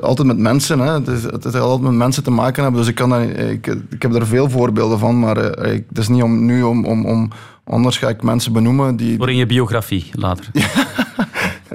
[0.00, 0.78] altijd met mensen.
[0.78, 0.92] Hè.
[0.92, 2.80] Het, is, het gaat altijd met mensen te maken hebben.
[2.80, 3.10] Dus ik kan.
[3.10, 6.62] Dat, ik, ik heb er veel voorbeelden van, maar ik, het is niet om nu
[6.62, 7.30] om, om, om
[7.66, 9.16] Anders ga ik mensen benoemen die...
[9.16, 10.50] Voor in je biografie later.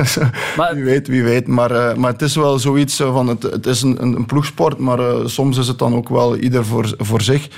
[0.58, 1.48] maar, wie weet, wie weet.
[1.48, 5.00] Maar, uh, maar het is wel zoiets van, het, het is een, een ploegsport, maar
[5.00, 7.50] uh, soms is het dan ook wel ieder voor, voor zich.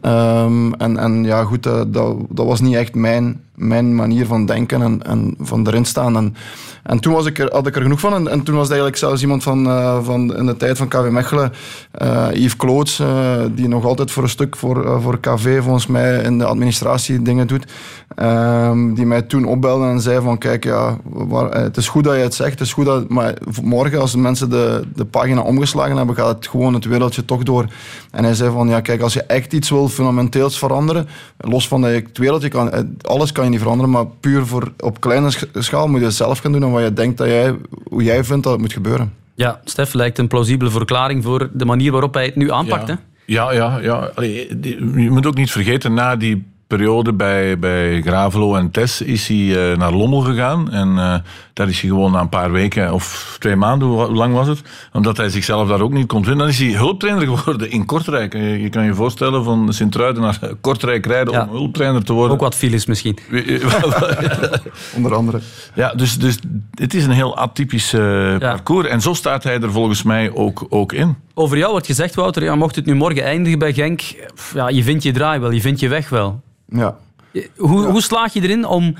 [0.00, 4.46] Um, en, en ja, goed, uh, dat, dat was niet echt mijn, mijn manier van
[4.46, 6.16] denken en, en van erin staan.
[6.16, 6.34] En,
[6.82, 8.14] en toen was ik er, had ik er genoeg van.
[8.14, 10.88] En, en toen was het eigenlijk zelfs iemand van, uh, van in de tijd van
[10.88, 11.52] KV Mechelen,
[12.02, 13.02] uh, Yves Kloots,
[13.54, 17.46] die nog altijd voor een stuk voor, voor KV volgens mij in de administratie dingen
[17.46, 17.66] doet.
[18.16, 20.98] Um, die mij toen opbelde en zei van kijk, ja,
[21.50, 24.18] het is goed dat je het zegt, het is goed dat, maar morgen als de
[24.18, 27.66] mensen de, de pagina omgeslagen hebben, gaat het gewoon het wereldje toch door.
[28.10, 31.80] En hij zei van ja, kijk, als je echt iets wil fundamenteels veranderen, los van
[31.80, 35.30] dat je het wereldje kan, alles kan je niet veranderen, maar puur voor, op kleine
[35.54, 38.24] schaal moet je het zelf gaan doen en wat je denkt dat jij, hoe jij
[38.24, 39.12] vindt dat het moet gebeuren.
[39.34, 42.88] Ja, Stef lijkt een plausibele verklaring voor de manier waarop hij het nu aanpakt.
[42.88, 42.94] Ja.
[42.94, 43.00] Hè?
[43.26, 44.10] Ja, ja, ja.
[44.14, 44.58] Allee,
[44.96, 49.36] je moet ook niet vergeten, na die periode bij, bij Gravelo en Tess is hij
[49.36, 50.70] uh, naar Lommel gegaan.
[50.70, 51.14] En uh,
[51.52, 54.62] daar is hij gewoon na een paar weken of twee maanden, hoe lang was het?
[54.92, 56.38] Omdat hij zichzelf daar ook niet kon vinden.
[56.38, 58.32] Dan is hij hulptrainer geworden in Kortrijk.
[58.32, 61.42] Je, je kan je voorstellen van Sint-Truiden naar Kortrijk rijden ja.
[61.42, 62.32] om hulptrainer te worden.
[62.32, 63.18] Ook wat files misschien.
[64.96, 65.40] Onder andere.
[65.74, 66.38] Ja, dus, dus
[66.74, 68.88] het is een heel atypisch uh, parcours.
[68.88, 71.16] En zo staat hij er volgens mij ook, ook in.
[71.34, 74.00] Over jou wordt gezegd, Wouter, ja, mocht het nu morgen eindigen bij Genk,
[74.54, 76.40] ja, je vindt je draai wel, je vindt je weg wel.
[76.68, 76.96] Ja.
[77.56, 78.96] Hoe, hoe slaag je erin om,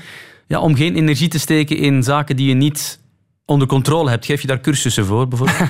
[0.47, 2.99] ja, om geen energie te steken in zaken die je niet
[3.45, 4.25] onder controle hebt?
[4.25, 5.69] Geef je daar cursussen voor, bijvoorbeeld?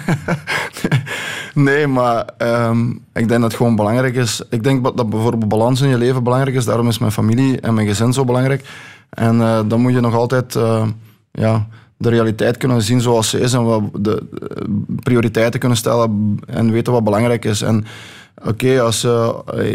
[1.53, 4.41] nee, maar um, ik denk dat het gewoon belangrijk is.
[4.49, 6.65] Ik denk dat bijvoorbeeld balans in je leven belangrijk is.
[6.65, 8.65] Daarom is mijn familie en mijn gezin zo belangrijk.
[9.09, 10.87] En uh, dan moet je nog altijd uh,
[11.31, 11.67] ja,
[11.97, 13.53] de realiteit kunnen zien zoals ze is.
[13.53, 14.23] En wat de
[15.03, 17.61] prioriteiten kunnen stellen en weten wat belangrijk is.
[17.61, 17.85] En
[18.45, 19.29] Oké, als uh,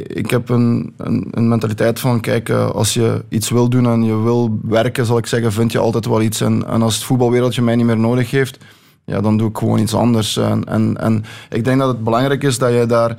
[0.07, 4.05] ik heb een, een, een, mentaliteit van, kijk, uh, als je iets wil doen en
[4.05, 6.41] je wil werken, zal ik zeggen, vind je altijd wel iets.
[6.41, 8.59] En, en als het voetbalwereldje mij niet meer nodig heeft,
[9.05, 10.37] ja, dan doe ik gewoon iets anders.
[10.37, 13.17] En, en, en ik denk dat het belangrijk is dat je daar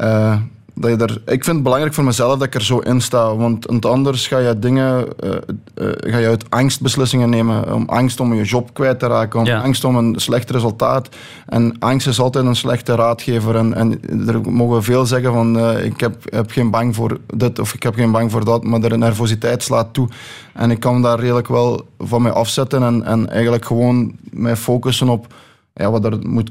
[0.00, 0.36] uh,
[0.80, 3.36] dat je er, ik vind het belangrijk voor mezelf dat ik er zo in sta.
[3.36, 7.74] Want anders ga je dingen, uh, uh, ga je uit angst beslissingen nemen.
[7.74, 11.08] Om angst om je job kwijt te raken, om angst om een slecht resultaat.
[11.46, 13.56] En angst is altijd een slechte raadgever.
[13.56, 17.58] En, en er mogen veel zeggen van uh, ik heb, heb geen bang voor dit
[17.58, 18.64] of ik heb geen bang voor dat.
[18.64, 20.08] Maar de nervositeit slaat toe.
[20.52, 25.08] En ik kan daar redelijk wel van mij afzetten en, en eigenlijk gewoon mij focussen
[25.08, 25.26] op
[25.74, 26.50] ja, wat er moet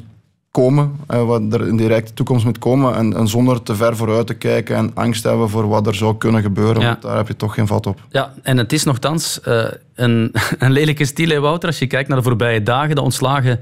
[0.51, 2.95] komen, eh, wat er in de directe toekomst moet komen.
[2.95, 6.17] En, en, zonder te ver vooruit te kijken en angst hebben voor wat er zou
[6.17, 6.83] kunnen gebeuren.
[6.83, 7.99] Want daar heb je toch geen vat op.
[8.09, 11.69] Ja, en het is nogthans uh, een, een lelijke stil, Wouter.
[11.69, 13.59] Als je kijkt naar de voorbije dagen, de ontslagen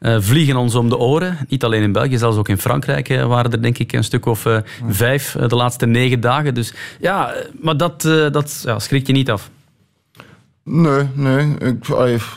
[0.00, 1.38] uh, vliegen ons om de oren.
[1.48, 4.46] Niet alleen in België, zelfs ook in Frankrijk waren er denk ik een stuk of
[4.88, 6.54] vijf de laatste negen dagen.
[6.54, 9.50] Dus ja, maar dat, dat ja, schrik je niet af.
[10.62, 11.56] Nee, nee.
[11.58, 11.84] Ik,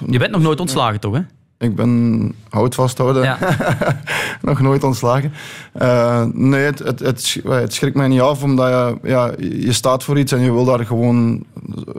[0.07, 1.13] je bent nog nooit ontslagen, toch?
[1.13, 1.21] Hè?
[1.61, 3.23] Ik ben hout vasthouden.
[3.23, 3.37] Ja.
[4.41, 5.33] Nog nooit ontslagen.
[5.81, 10.03] Uh, nee, het, het, het, het, schrikt mij niet af, omdat je, ja, je staat
[10.03, 11.43] voor iets en je wil daar gewoon,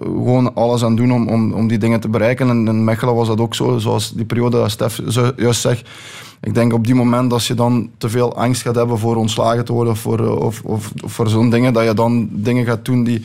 [0.00, 2.48] gewoon alles aan doen om, om, om die dingen te bereiken.
[2.48, 5.00] En in Mechelen was dat ook zo, zoals die periode dat Stef
[5.36, 5.88] juist zegt.
[6.40, 9.64] Ik denk op die moment als je dan te veel angst gaat hebben voor ontslagen
[9.64, 12.84] te worden of voor, of, of, of voor zo'n dingen, dat je dan dingen gaat
[12.84, 13.22] doen die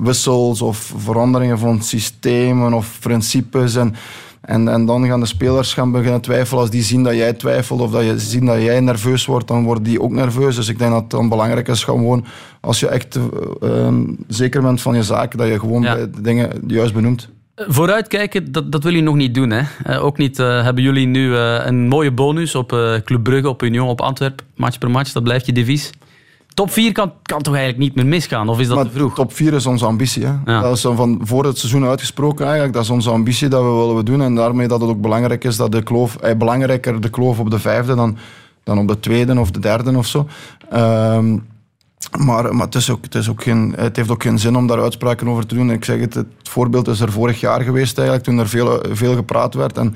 [0.00, 3.76] wissels of veranderingen van systemen of principes.
[3.76, 3.94] En,
[4.42, 6.60] en, en dan gaan de spelers gaan beginnen twijfelen.
[6.60, 9.64] Als die zien dat jij twijfelt of dat je zien dat jij nerveus wordt, dan
[9.64, 10.56] worden die ook nerveus.
[10.56, 12.24] Dus ik denk dat het dan belangrijk is gewoon,
[12.60, 13.18] als je echt
[13.62, 13.88] uh,
[14.28, 17.28] zeker bent van je zaak, dat je gewoon de dingen juist benoemt.
[17.56, 19.50] Vooruitkijken, dat, dat wil je nog niet doen.
[19.50, 19.62] Hè?
[19.86, 22.68] Uh, ook niet uh, hebben jullie nu uh, een mooie bonus op
[23.04, 24.46] Club Brugge, op Union, op Antwerpen.
[24.56, 25.90] Match per match, dat blijft je devies.
[26.54, 28.48] Top 4 kan, kan toch eigenlijk niet meer misgaan?
[28.48, 29.14] Of is dat te vroeg?
[29.14, 30.24] Top 4 is onze ambitie.
[30.24, 30.32] Hè?
[30.44, 30.60] Ja.
[30.60, 32.74] Dat is van voor het seizoen uitgesproken eigenlijk.
[32.74, 34.22] Dat is onze ambitie dat we willen doen.
[34.22, 36.16] En daarmee dat het ook belangrijk is dat de kloof...
[36.16, 38.16] Eh, belangrijker de kloof op de vijfde dan,
[38.64, 40.26] dan op de tweede of de derde of zo.
[40.74, 41.46] Um,
[42.10, 44.66] maar, maar het, is ook, het, is ook geen, het heeft ook geen zin om
[44.66, 45.70] daar uitspraken over te doen.
[45.70, 49.14] Ik zeg het, het voorbeeld is er vorig jaar geweest eigenlijk, toen er veel, veel
[49.14, 49.78] gepraat werd.
[49.78, 49.94] En,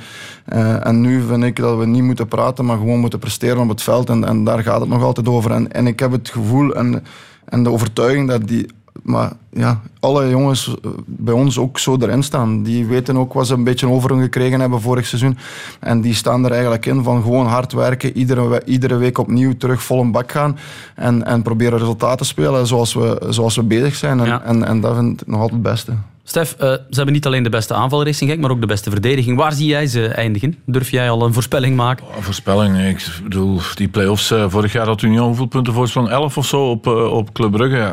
[0.53, 3.69] uh, en nu vind ik dat we niet moeten praten, maar gewoon moeten presteren op
[3.69, 4.11] het veld.
[4.11, 5.51] En, en daar gaat het nog altijd over.
[5.51, 7.05] En, en ik heb het gevoel en,
[7.45, 8.67] en de overtuiging dat die
[9.03, 12.63] maar ja, alle jongens eh, bij ons ook zo erin staan.
[12.63, 15.39] Die weten ook wat ze een beetje over hun gekregen hebben vorig seizoen.
[15.81, 18.17] En die staan er eigenlijk in van gewoon hard werken.
[18.17, 20.59] Iedere, iedere week opnieuw terug vol een bak gaan.
[20.95, 24.21] En, en proberen resultaten te spelen zoals we, zoals we bezig zijn.
[24.21, 25.93] En, en, en dat vind ik nog altijd het beste.
[26.29, 28.91] Stef, uh, ze hebben niet alleen de beste aanval Racing Genk, maar ook de beste
[28.91, 29.37] verdediging.
[29.37, 30.57] Waar zie jij ze eindigen?
[30.65, 32.07] Durf jij al een voorspelling maken?
[32.07, 32.79] Oh, voorspelling?
[32.89, 36.09] Ik bedoel, die play-offs, uh, vorig jaar had Union hoeveel punten voorsprong?
[36.09, 37.93] 11 of zo op, uh, op Club Brugge.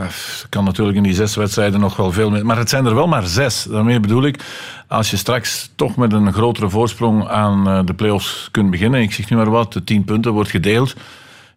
[0.49, 2.45] Kan natuurlijk in die zes wedstrijden nog wel veel meer.
[2.45, 3.63] Maar het zijn er wel maar zes.
[3.63, 4.43] Daarmee bedoel ik,
[4.87, 9.29] als je straks toch met een grotere voorsprong aan de play-offs kunt beginnen, ik zeg
[9.29, 10.95] nu maar wat, de 10 punten wordt gedeeld,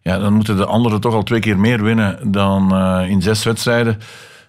[0.01, 2.75] ja, dan moeten de anderen toch al twee keer meer winnen dan
[3.07, 3.99] in zes wedstrijden.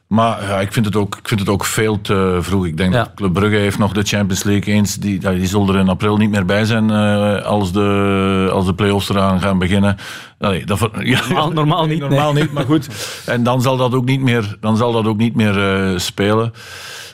[0.09, 2.67] Maar ja, ik, vind het ook, ik vind het ook veel te vroeg.
[2.67, 4.97] Ik denk dat Club Brugge heeft nog de Champions League eens.
[4.97, 8.75] Die, die zal er in april niet meer bij zijn uh, als, de, als de
[8.75, 9.97] play-offs eraan gaan beginnen.
[10.39, 12.01] Allee, dat, ja, normaal, normaal, niet.
[12.01, 12.89] Normaal niet, maar goed.
[13.27, 16.53] En dan zal dat ook niet meer, dan zal dat ook niet meer uh, spelen.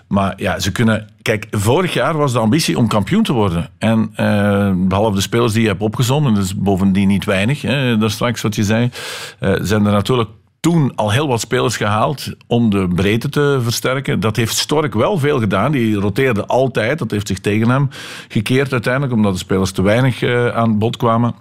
[0.08, 1.08] Maar ja, ze kunnen.
[1.22, 3.70] Kijk, vorig jaar was de ambitie om kampioen te worden.
[3.78, 8.10] En uh, behalve de spelers die je hebt opgezonden, dus bovendien niet weinig, hè, daar
[8.10, 8.90] straks wat je zei,
[9.40, 10.30] zijn er natuurlijk
[10.64, 14.20] toen al heel wat spelers gehaald om de breedte te versterken.
[14.20, 15.72] Dat heeft Stork wel veel gedaan.
[15.72, 16.98] Die roteerde altijd.
[16.98, 17.88] Dat heeft zich tegen hem
[18.28, 21.34] gekeerd uiteindelijk, omdat de spelers te weinig uh, aan bod kwamen.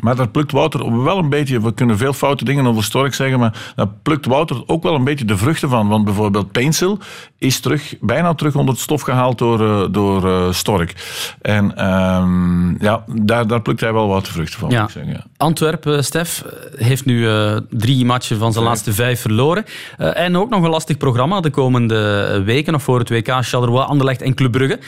[0.00, 3.38] Maar daar plukt Wouter wel een beetje, we kunnen veel foute dingen over Stork zeggen,
[3.38, 5.88] maar daar plukt Wouter ook wel een beetje de vruchten van.
[5.88, 6.98] Want bijvoorbeeld Pencil
[7.38, 10.94] is terug, bijna terug onder het stof gehaald door, uh, door uh, Stork.
[11.40, 14.70] En um, ja, daar, daar plukt hij wel wat vruchten van.
[14.70, 14.82] Ja.
[14.82, 15.24] Ik zeggen, ja.
[15.36, 16.44] Antwerpen, Stef,
[16.76, 19.64] heeft nu uh, drie matchen van zijn laatste vijf verloren.
[19.96, 24.22] en ook nog een lastig programma de komende weken, nog voor het WK, Charleroi, Anderlecht
[24.22, 24.78] en Club Brugge.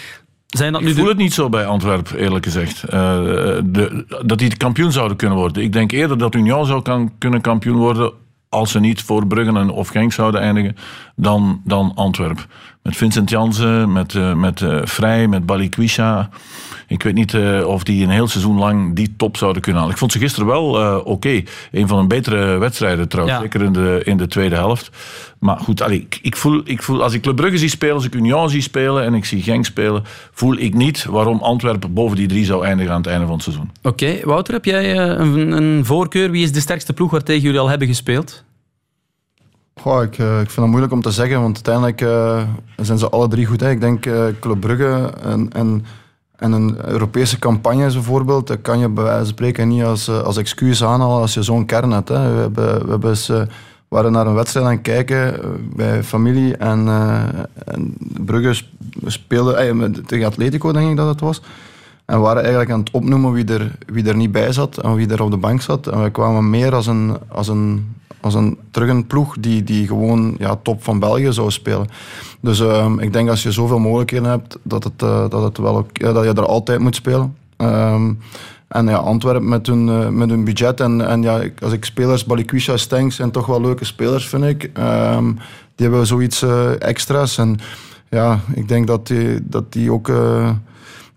[0.58, 2.84] Zijn dat nu ik voel het niet zo bij Antwerpen, eerlijk gezegd.
[2.84, 2.90] Uh,
[3.64, 5.62] de, dat die kampioen zouden kunnen worden.
[5.62, 8.12] Ik denk eerder dat Union zou kan, kunnen kampioen worden
[8.48, 10.76] als ze niet voor Bruggen of Genk zouden eindigen,
[11.16, 12.44] dan, dan Antwerpen.
[12.84, 16.28] Met Vincent Jansen, met, uh, met uh, Vrij, met Balikwisha.
[16.88, 19.94] Ik weet niet uh, of die een heel seizoen lang die top zouden kunnen halen.
[19.94, 21.08] Ik vond ze gisteren wel oké.
[21.08, 21.46] Okay.
[21.72, 23.36] Een van de betere wedstrijden trouwens.
[23.36, 23.42] Ja.
[23.42, 24.90] Zeker in de, in de tweede helft.
[25.38, 28.04] Maar goed, allee, ik, ik, voel, ik voel, als ik Club Brugge zie spelen, als
[28.04, 32.16] ik Union zie spelen en ik zie Genk spelen, voel ik niet waarom Antwerpen boven
[32.16, 33.70] die drie zou eindigen aan het einde van het seizoen.
[33.82, 36.30] Oké, Wouter, heb jij een, een voorkeur?
[36.30, 38.44] Wie is de sterkste ploeg waar tegen jullie al hebben gespeeld?
[39.74, 42.42] Goh, ik, ik vind het moeilijk om te zeggen, want uiteindelijk uh,
[42.76, 43.60] zijn ze alle drie goed.
[43.60, 43.70] Hè.
[43.70, 45.84] Ik denk uh, Club Brugge en, en,
[46.36, 50.36] en, een Europese campagne bijvoorbeeld, dat kan je bij wijze van spreken niet als, als
[50.36, 52.08] excuus aanhalen als je zo'n kern hebt.
[52.08, 52.34] Hè.
[52.34, 53.48] We, hebben, we hebben
[53.94, 55.40] waren naar een wedstrijd aan het kijken
[55.76, 56.88] bij familie en,
[57.64, 57.94] en
[58.24, 58.62] Brugge
[59.06, 61.42] speelde eh, tegen Atletico, denk ik dat het was.
[62.04, 64.94] En we waren eigenlijk aan het opnoemen wie er, wie er niet bij zat en
[64.94, 65.86] wie er op de bank zat.
[65.86, 67.94] En we kwamen meer als een, als een
[68.24, 71.86] als een, terug een ploeg die, die gewoon ja, top van België zou spelen.
[72.40, 75.76] Dus uh, ik denk als je zoveel mogelijkheden hebt, dat, het, uh, dat, het wel
[75.76, 77.36] ook, dat je er altijd moet spelen.
[77.56, 78.18] Um,
[78.68, 80.80] en ja, Antwerpen met hun, uh, met hun budget.
[80.80, 84.70] En, en ja, als ik spelers, Balikwisha, Stenks zijn toch wel leuke spelers, vind ik.
[84.78, 85.38] Um,
[85.74, 87.38] die hebben zoiets uh, extra's.
[87.38, 87.58] En
[88.10, 90.12] ja, ik denk dat die, dat die ook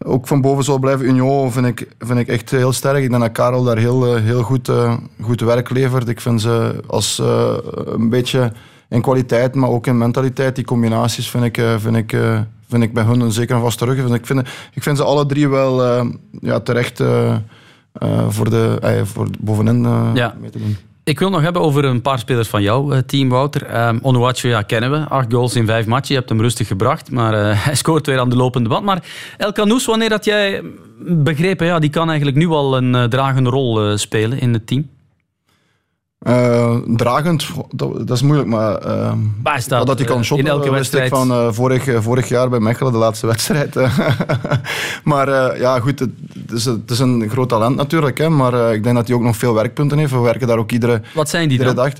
[0.06, 1.06] ook van boven zal blijven.
[1.06, 3.04] Union vind ik, vind ik echt heel sterk.
[3.04, 6.08] Ik denk dat Karel daar heel, eh, heel goed, uh, goed werk levert.
[6.08, 7.54] Ik vind ze als uh,
[7.86, 8.52] een beetje
[8.89, 12.18] in kwaliteit, maar ook in mentaliteit, die combinaties vind ik, vind ik,
[12.68, 14.14] vind ik bij hun een zeker een vaste rug.
[14.16, 16.06] Ik vind, ik vind ze alle drie wel
[16.41, 17.04] ja, terecht
[18.28, 19.82] voor, de, voor bovenin
[20.14, 20.36] ja.
[20.39, 20.78] mee te doen.
[21.08, 23.88] Ik wil nog hebben over een paar spelers van jouw eh, team, Wouter.
[23.88, 24.97] Um, Onuachu ja, kennen we.
[24.97, 26.08] Acht goals in vijf matchen.
[26.08, 28.86] Je hebt hem rustig gebracht, maar uh, hij scoort weer aan de lopende band.
[28.86, 29.03] Maar
[29.38, 30.64] El Canoes, wanneer dat jij
[30.99, 34.68] begrepen, ja, die kan eigenlijk nu al een uh, dragende rol uh, spelen in het
[34.68, 34.89] team?
[36.20, 39.13] Uh, dragend, dat, dat, is moeilijk, maar uh,
[39.57, 41.09] staat, dat hij kan shotten, in elke wedstrijd.
[41.09, 43.76] van uh, vorig, vorig jaar bij Mechelen, de laatste wedstrijd.
[45.03, 46.09] maar ja, goed, het,
[46.53, 49.38] is, het, is, een groot talent natuurlijk, hè, maar ik denk dat hij ook nog
[49.38, 50.11] veel werkpunten heeft.
[50.11, 51.91] We werken daar ook iedere, Wat zijn die iedere dag.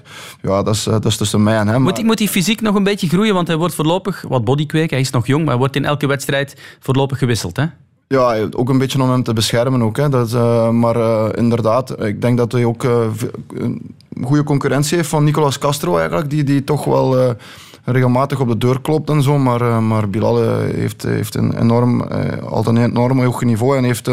[0.42, 1.82] Ja, dat is, dat is tussen mij en hem.
[1.82, 4.90] Moet, hij, moet hij fysiek nog een beetje groeien, want hij wordt voorlopig wat bodykweek,
[4.90, 7.66] hij is nog jong, maar hij wordt in elke wedstrijd voorlopig gewisseld, hè?
[8.08, 9.98] Ja, ook een beetje om hem te beschermen ook.
[9.98, 10.10] Hè.
[10.10, 13.06] Dat, uh, maar uh, inderdaad, ik denk dat hij ook uh,
[13.54, 17.36] een goede concurrentie heeft van Nicolas Castro eigenlijk, die, die toch wel
[17.84, 19.38] regelmatig op de deur klopt en zo.
[19.38, 22.02] Maar, maar Bilal heeft, heeft een enorm,
[22.42, 24.10] altijd een enorm hoog niveau en heeft,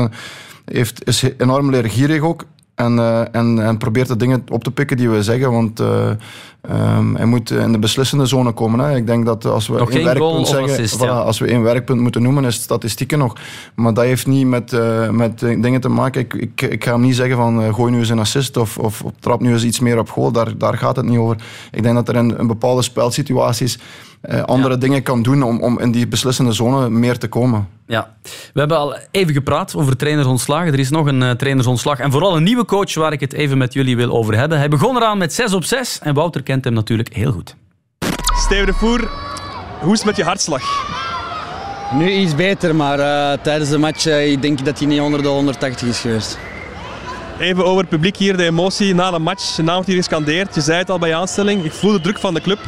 [0.64, 2.44] heeft, is enorm leergierig ook.
[2.74, 2.98] En,
[3.32, 5.52] en, en probeert de dingen op te pikken die we zeggen.
[5.52, 5.80] Want
[6.70, 8.78] Um, hij moet in de beslissende zone komen.
[8.78, 8.96] Hè.
[8.96, 11.20] Ik denk dat als we nog één werkpunt zeggen, assist, voilà, ja.
[11.20, 13.36] als we één werkpunt moeten noemen, is statistieken nog.
[13.74, 16.20] Maar dat heeft niet met, uh, met dingen te maken.
[16.20, 19.02] Ik, ik, ik ga hem niet zeggen van gooi nu eens een assist of, of,
[19.02, 20.32] of, trap nu eens iets meer op goal.
[20.32, 21.36] Daar, daar gaat het niet over.
[21.70, 23.78] Ik denk dat er in, in bepaalde spelsituaties
[24.28, 24.80] uh, andere ja.
[24.80, 27.68] dingen kan doen om, om in die beslissende zone meer te komen.
[27.86, 28.14] Ja,
[28.52, 30.72] we hebben al even gepraat over trainersontslagen.
[30.72, 33.58] Er is nog een uh, trainersontslag en vooral een nieuwe coach waar ik het even
[33.58, 34.58] met jullie wil over hebben.
[34.58, 37.56] Hij begon eraan met 6 op 6 en Wouter kent hem natuurlijk heel goed.
[38.36, 39.10] Steven de Voer,
[39.80, 40.92] hoe is het met je hartslag?
[41.92, 45.22] Nu iets beter, maar uh, tijdens de match uh, ik denk dat hij niet onder
[45.22, 46.38] de 180 is geweest.
[47.38, 49.56] Even over het publiek hier, de emotie na de match.
[49.56, 50.54] Je naam wordt hier gescandeerd.
[50.54, 51.64] Je zei het al bij je aanstelling.
[51.64, 52.58] Ik voel de druk van de club.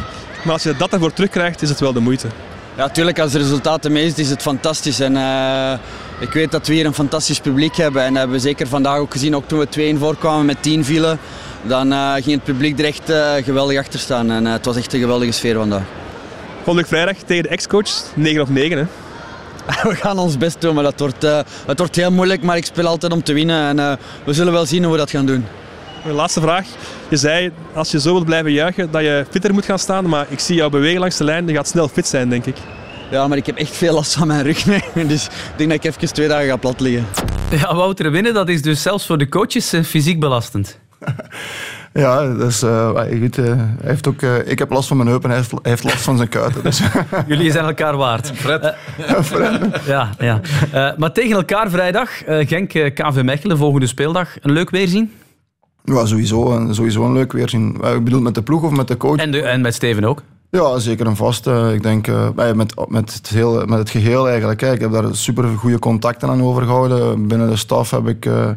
[0.47, 2.26] Maar als je dat ervoor terugkrijgt, is het wel de moeite.
[2.76, 3.18] Ja, natuurlijk.
[3.18, 5.01] Als de resultaten mee is, is het fantastisch.
[5.01, 5.72] En, uh,
[6.20, 8.03] ik weet dat we hier een fantastisch publiek hebben.
[8.03, 9.36] En dat hebben we zeker vandaag ook gezien.
[9.36, 11.18] Ook toen we 2-1 voorkwamen met 10 vielen.
[11.62, 14.30] Dan uh, ging het publiek er echt uh, geweldig achter staan.
[14.30, 15.82] En het was echt een geweldige sfeer vandaag.
[16.62, 17.90] Volgende vrijdag tegen de ex-coach.
[18.14, 18.84] 9 op 9 hè?
[19.90, 21.22] we gaan ons best doen, maar dat wordt,
[21.66, 22.42] het wordt heel moeilijk.
[22.42, 23.78] Maar ik speel altijd om te winnen.
[23.78, 25.47] En we zullen wel zien hoe we dat gaan doen.
[26.05, 26.66] Mijn laatste vraag.
[27.09, 30.09] Je zei, als je zo wilt blijven juichen, dat je fitter moet gaan staan.
[30.09, 31.47] Maar ik zie jou bewegen langs de lijn.
[31.47, 32.57] Je gaat snel fit zijn, denk ik.
[33.11, 34.66] Ja, maar ik heb echt veel last van mijn rug.
[34.66, 34.82] Nee.
[35.07, 37.07] Dus ik denk dat ik even twee dagen ga plat liggen.
[37.51, 40.78] Ja, Wouter winnen, dat is dus zelfs voor de coaches uh, fysiek belastend.
[41.92, 45.30] Ja, dus, uh, goed, uh, hij heeft ook, uh, ik heb last van mijn heupen
[45.30, 46.62] en hij heeft, hij heeft last van zijn kuiten.
[46.62, 46.80] Dus.
[47.26, 48.32] Jullie zijn elkaar waard.
[48.34, 48.74] Fred.
[49.22, 49.61] Fred.
[49.86, 50.40] Ja, ja.
[50.97, 54.28] maar tegen elkaar vrijdag, Genk KV Mechelen, volgende speeldag.
[54.40, 55.12] Een leuk weerzien?
[55.87, 57.74] Ja, sowieso, sowieso een leuk weerzien.
[57.74, 59.16] Ik bedoel met de ploeg of met de coach?
[59.16, 60.22] En, de, en met Steven ook?
[60.51, 61.47] Ja, zeker een vast.
[61.47, 64.62] Ik denk uh, met, met, het heel, met het geheel eigenlijk.
[64.62, 67.26] Ik heb daar super goede contacten aan overgehouden.
[67.26, 68.49] Binnen de staf heb ik uh,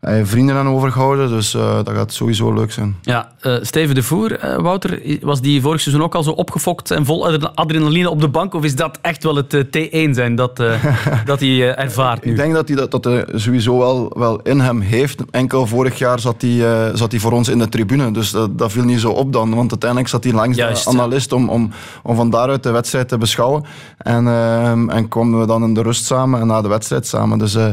[0.00, 1.28] vrienden aan overgehouden.
[1.28, 2.96] Dus dat gaat sowieso leuk zijn.
[3.02, 3.32] Ja,
[3.62, 8.10] Steven de Voer, Wouter, was die vorig seizoen ook al zo opgefokt en vol adrenaline
[8.10, 8.54] op de bank?
[8.54, 10.56] Of is dat echt wel het T1 zijn dat,
[11.24, 12.30] dat hij ervaart nu?
[12.30, 15.22] Ik denk dat hij dat, dat sowieso wel, wel in hem heeft.
[15.30, 18.10] Enkel vorig jaar zat hij, zat hij voor ons in de tribune.
[18.10, 19.54] Dus dat, dat viel niet zo op dan.
[19.54, 21.70] Want uiteindelijk zat hij langs Juist, de analist om, om,
[22.02, 23.64] om van daaruit de wedstrijd te beschouwen.
[23.98, 27.38] En, uh, en kwamen we dan in de rust samen en na de wedstrijd samen.
[27.38, 27.68] Dus, uh,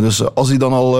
[0.00, 0.98] dus als hij dan al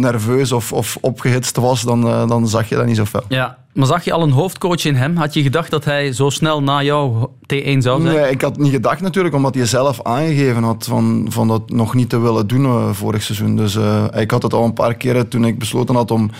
[0.00, 3.24] nerveus of, of opgehitst was, dan, dan zag je dat niet zo fel.
[3.28, 5.16] Ja, maar zag je al een hoofdcoach in hem?
[5.16, 8.02] Had je gedacht dat hij zo snel na jou T1 zou zijn?
[8.02, 11.94] Nee, ik had niet gedacht natuurlijk, omdat hij zelf aangegeven had van, van dat nog
[11.94, 13.56] niet te willen doen vorig seizoen.
[13.56, 13.78] Dus
[14.14, 16.30] ik had het al een paar keren toen ik besloten had om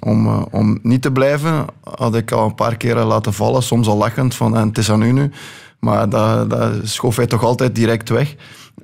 [0.00, 1.64] om, uh, om niet te blijven,
[1.96, 4.90] had ik al een paar keren laten vallen, soms al lachend van en het is
[4.90, 5.30] aan u nu.
[5.78, 8.36] Maar dat, dat schoof hij toch altijd direct weg.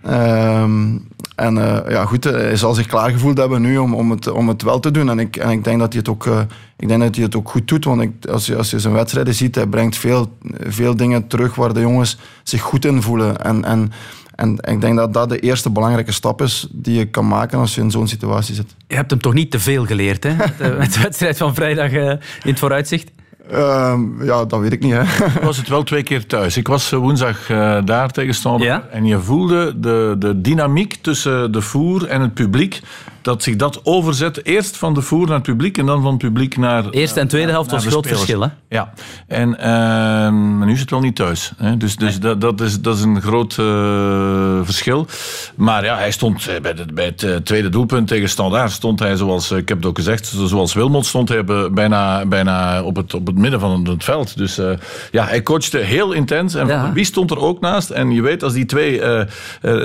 [0.08, 4.48] Um, en uh, ja, goed, hij zal zich klaargevoeld hebben nu om, om, het, om
[4.48, 5.10] het wel te doen.
[5.10, 6.40] En ik, en ik denk dat hij het ook, uh,
[6.76, 7.84] ik denk dat hij het ook goed doet.
[7.84, 11.72] Want als, je, als je zijn wedstrijden ziet, hij brengt veel, veel dingen terug waar
[11.72, 13.44] de jongens zich goed in voelen.
[13.44, 13.92] En, en
[14.36, 17.74] en ik denk dat dat de eerste belangrijke stap is die je kan maken als
[17.74, 18.74] je in zo'n situatie zit.
[18.86, 20.36] Je hebt hem toch niet te veel geleerd, hè?
[20.78, 23.10] Met de wedstrijd van vrijdag in het vooruitzicht?
[23.52, 24.92] Uh, ja, dat weet ik niet.
[24.92, 25.02] Hè.
[25.42, 26.56] was het wel twee keer thuis.
[26.56, 28.86] Ik was eh, woensdag uh, daar tegen ja?
[28.90, 32.80] en je voelde de, de dynamiek tussen de voer en het publiek
[33.26, 34.44] dat zich dat overzet.
[34.44, 36.90] Eerst van de voer naar het publiek en dan van het publiek naar.
[36.90, 38.40] Eerste en tweede helft was een groot verschil.
[38.40, 38.48] Hè?
[38.68, 38.92] Ja,
[39.26, 41.52] en uh, nu is het wel niet thuis.
[41.56, 41.76] Hè?
[41.76, 45.06] Dus, dus dat, dat, is, dat is een groot uh, verschil.
[45.54, 48.70] Maar ja, hij stond eh, bij, de, bij het tweede doelpunt tegen Standaard.
[48.70, 52.96] Stond hij, zoals ik heb het ook gezegd, zoals Wilmot, stond hij bijna, bijna op,
[52.96, 54.36] het, op het midden van het veld.
[54.36, 54.70] Dus uh,
[55.10, 56.54] ja, hij coachte heel intens.
[56.54, 56.92] En ja.
[56.92, 57.90] wie stond er ook naast?
[57.90, 59.00] En je weet, als die twee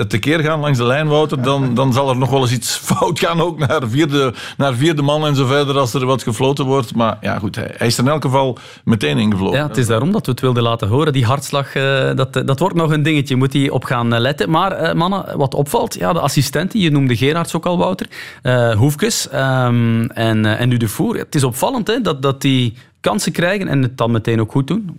[0.08, 3.18] tekeer gaan langs de lijn, Wouter, dan, dan zal er nog wel eens iets fout
[3.18, 6.94] gaan ook naar vierde, naar vierde man en zo verder als er wat gefloten wordt.
[6.94, 9.58] Maar ja, goed, hij, is er in elk geval meteen ingevlogen.
[9.58, 11.12] Ja, het is daarom dat we het wilden laten horen.
[11.12, 13.36] Die hartslag, uh, dat, dat wordt nog een dingetje.
[13.36, 14.50] Moet hij op gaan eh, letten.
[14.50, 18.08] Maar uh, mannen, wat opvalt, ja, de assistenten, je noemde Gerards ook al, Wouter.
[18.42, 21.16] Uh, Hoefkes um, en, en nu de Voer.
[21.16, 24.66] Het is opvallend hè, dat, dat die kansen krijgen en het dan meteen ook goed
[24.66, 24.98] doen.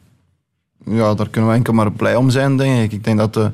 [0.85, 2.91] Ja, daar kunnen we enkel maar blij om zijn, denk ik.
[2.91, 3.51] Ik denk dat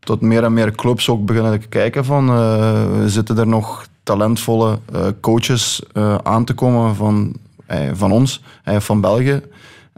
[0.00, 2.28] tot meer en meer clubs ook beginnen te kijken van...
[2.28, 7.34] Uh, zitten er nog talentvolle uh, coaches uh, aan te komen van,
[7.70, 9.42] uh, van ons, van België.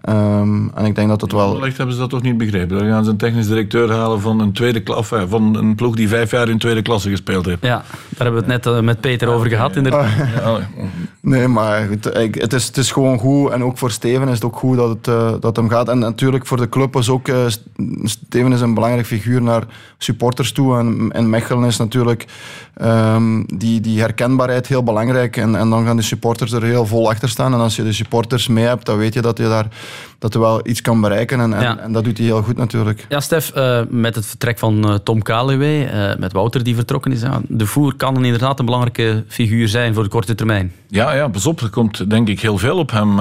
[0.08, 1.52] Um, en ik denk dat het wel.
[1.54, 2.78] Wellicht hebben ze dat toch niet begrepen.
[2.78, 6.08] Dan gaan ze een technisch directeur halen van een, tweede klas, van een ploeg die
[6.08, 7.62] vijf jaar in tweede klasse gespeeld heeft.
[7.62, 9.76] Ja, daar hebben we het net met Peter over gehad.
[9.76, 10.06] Inderdaad.
[10.16, 10.58] Ja.
[11.20, 13.50] Nee, maar goed, het, is, het is gewoon goed.
[13.50, 15.88] En ook voor Steven is het ook goed dat het uh, dat hem gaat.
[15.88, 17.28] En natuurlijk voor de club is ook.
[17.28, 17.36] Uh,
[18.04, 19.62] Steven is een belangrijk figuur naar
[19.98, 20.78] supporters toe.
[20.78, 22.26] En, en Mechelen is natuurlijk
[22.82, 25.36] um, die, die herkenbaarheid heel belangrijk.
[25.36, 27.52] En, en dan gaan de supporters er heel vol achter staan.
[27.52, 29.66] En als je de supporters mee hebt, dan weet je dat je daar
[30.18, 31.40] dat er wel iets kan bereiken.
[31.40, 33.06] En, en, en dat doet hij heel goed natuurlijk.
[33.08, 37.12] Ja, Stef, uh, met het vertrek van uh, Tom Kaluwe, uh, met Wouter die vertrokken
[37.12, 40.72] is, ja, de voer kan inderdaad een belangrijke figuur zijn voor de korte termijn.
[40.88, 43.16] Ja, ja pas op, er komt denk ik heel veel op hem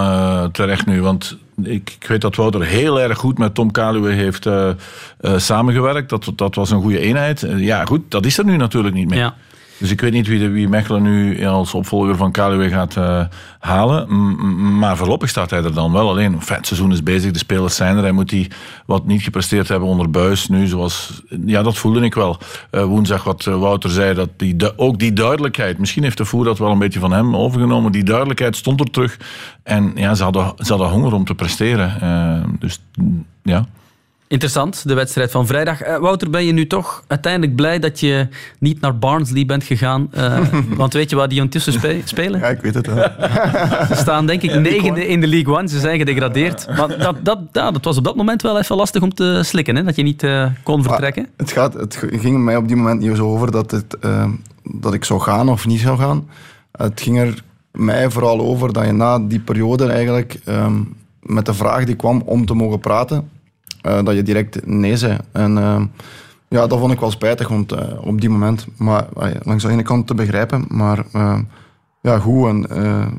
[0.52, 1.02] terecht nu.
[1.02, 4.50] Want ik, ik, weet dat Wouter heel erg goed met Tom Kaluwe heeft
[5.36, 6.10] samengewerkt.
[6.10, 7.46] Dat, dat was een goede eenheid.
[7.58, 9.20] ja, goed, dat is er nu natuurlijk niet meer.
[9.20, 9.36] Ja.
[9.82, 13.22] Dus ik weet niet wie, wie Mechelen nu als opvolger van Kaluwe gaat uh,
[13.60, 14.08] halen.
[14.78, 16.34] maar voorlopig staat hij er dan wel alleen.
[16.46, 18.04] Het seizoen is bezig, de spelers zijn er.
[18.04, 18.48] Hij moet die
[18.86, 20.48] wat niet gepresteerd hebben onder Buis.
[20.48, 22.38] Nu, zoals, ja, dat voelde ik wel.
[22.72, 25.78] Uh, woensdag wat eh, Wouter zei, dat die, ook die duidelijkheid.
[25.78, 27.92] Misschien heeft de voer dat wel een beetje van hem overgenomen.
[27.92, 29.18] Die duidelijkheid stond er terug.
[29.64, 32.58] En ja, ze hadden, ze hadden honger om te presteren.
[32.60, 32.82] Dus
[33.44, 33.66] ja.
[34.32, 35.88] Interessant, de wedstrijd van vrijdag.
[35.88, 38.28] Uh, Wouter, ben je nu toch uiteindelijk blij dat je
[38.60, 40.10] niet naar Barnsley bent gegaan?
[40.18, 40.40] Uh,
[40.78, 42.40] want weet je waar die ondertussen spe spelen?
[42.40, 42.96] Ja, ik weet het wel.
[43.88, 45.68] Ze staan denk ik negende in de League One.
[45.68, 46.68] Ze zijn gedegradeerd.
[46.68, 49.76] Maar dat, dat, ja, dat was op dat moment wel even lastig om te slikken,
[49.76, 49.84] hè?
[49.84, 51.22] dat je niet uh, kon vertrekken.
[51.22, 53.98] Maar het, gaat, het ging mij op die moment niet zo over dat, het,
[54.64, 56.28] dat ik zou gaan of niet zou gaan.
[56.72, 61.54] Het ging er mij vooral over dat je na die periode eigenlijk um, met de
[61.54, 63.30] vraag die kwam om te mogen praten
[63.88, 65.18] uh, dat je direct nee zei.
[65.32, 65.82] En uh,
[66.48, 69.06] ja, dat vond ik wel spijtig, want uh, op die moment, maar
[69.44, 71.06] langs de ene kant te begrijpen, maar
[72.02, 72.62] ja, goed, en,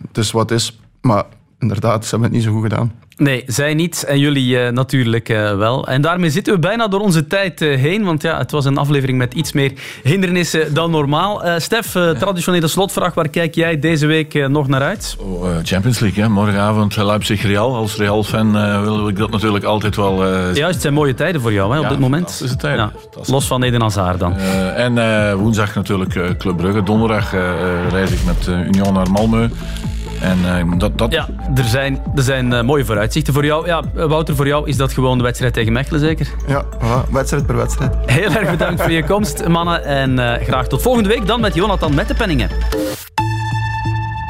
[0.08, 0.80] het is wat het is.
[1.00, 1.24] Maar
[1.62, 2.92] inderdaad, ze hebben het niet zo goed gedaan.
[3.16, 5.86] Nee, zij niet en jullie uh, natuurlijk uh, wel.
[5.86, 8.76] En daarmee zitten we bijna door onze tijd uh, heen, want ja, het was een
[8.76, 11.42] aflevering met iets meer hindernissen dan normaal.
[11.56, 15.16] Stef, traditionele slotvraag, waar kijk jij deze week nog naar uit?
[15.18, 16.28] Oh, Champions League, hè?
[16.28, 17.74] morgenavond Leipzig-Real.
[17.74, 18.52] Als Real-fan
[18.82, 20.26] wil ik dat natuurlijk altijd wel...
[20.26, 22.40] Juist, het zijn mooie tijden voor jou hè, op dit moment.
[22.44, 22.76] Is het tijd.
[22.76, 22.92] Ja,
[23.26, 24.36] los van Eden Hazard dan.
[24.36, 26.82] en woensdag natuurlijk Club Brugge.
[26.82, 27.32] Donderdag
[27.90, 29.52] reis ik met Union naar Malmö.
[30.22, 31.12] En uh, dat, dat...
[31.12, 33.66] Ja, er zijn, er zijn uh, mooie vooruitzichten voor jou.
[33.66, 36.28] Ja, Wouter, voor jou is dat gewoon de wedstrijd tegen Mechelen, zeker?
[36.46, 36.64] Ja,
[37.10, 37.94] wedstrijd per wedstrijd.
[38.06, 39.84] Heel erg bedankt voor je komst, mannen.
[39.84, 42.48] En uh, graag tot volgende week dan met Jonathan met de penningen.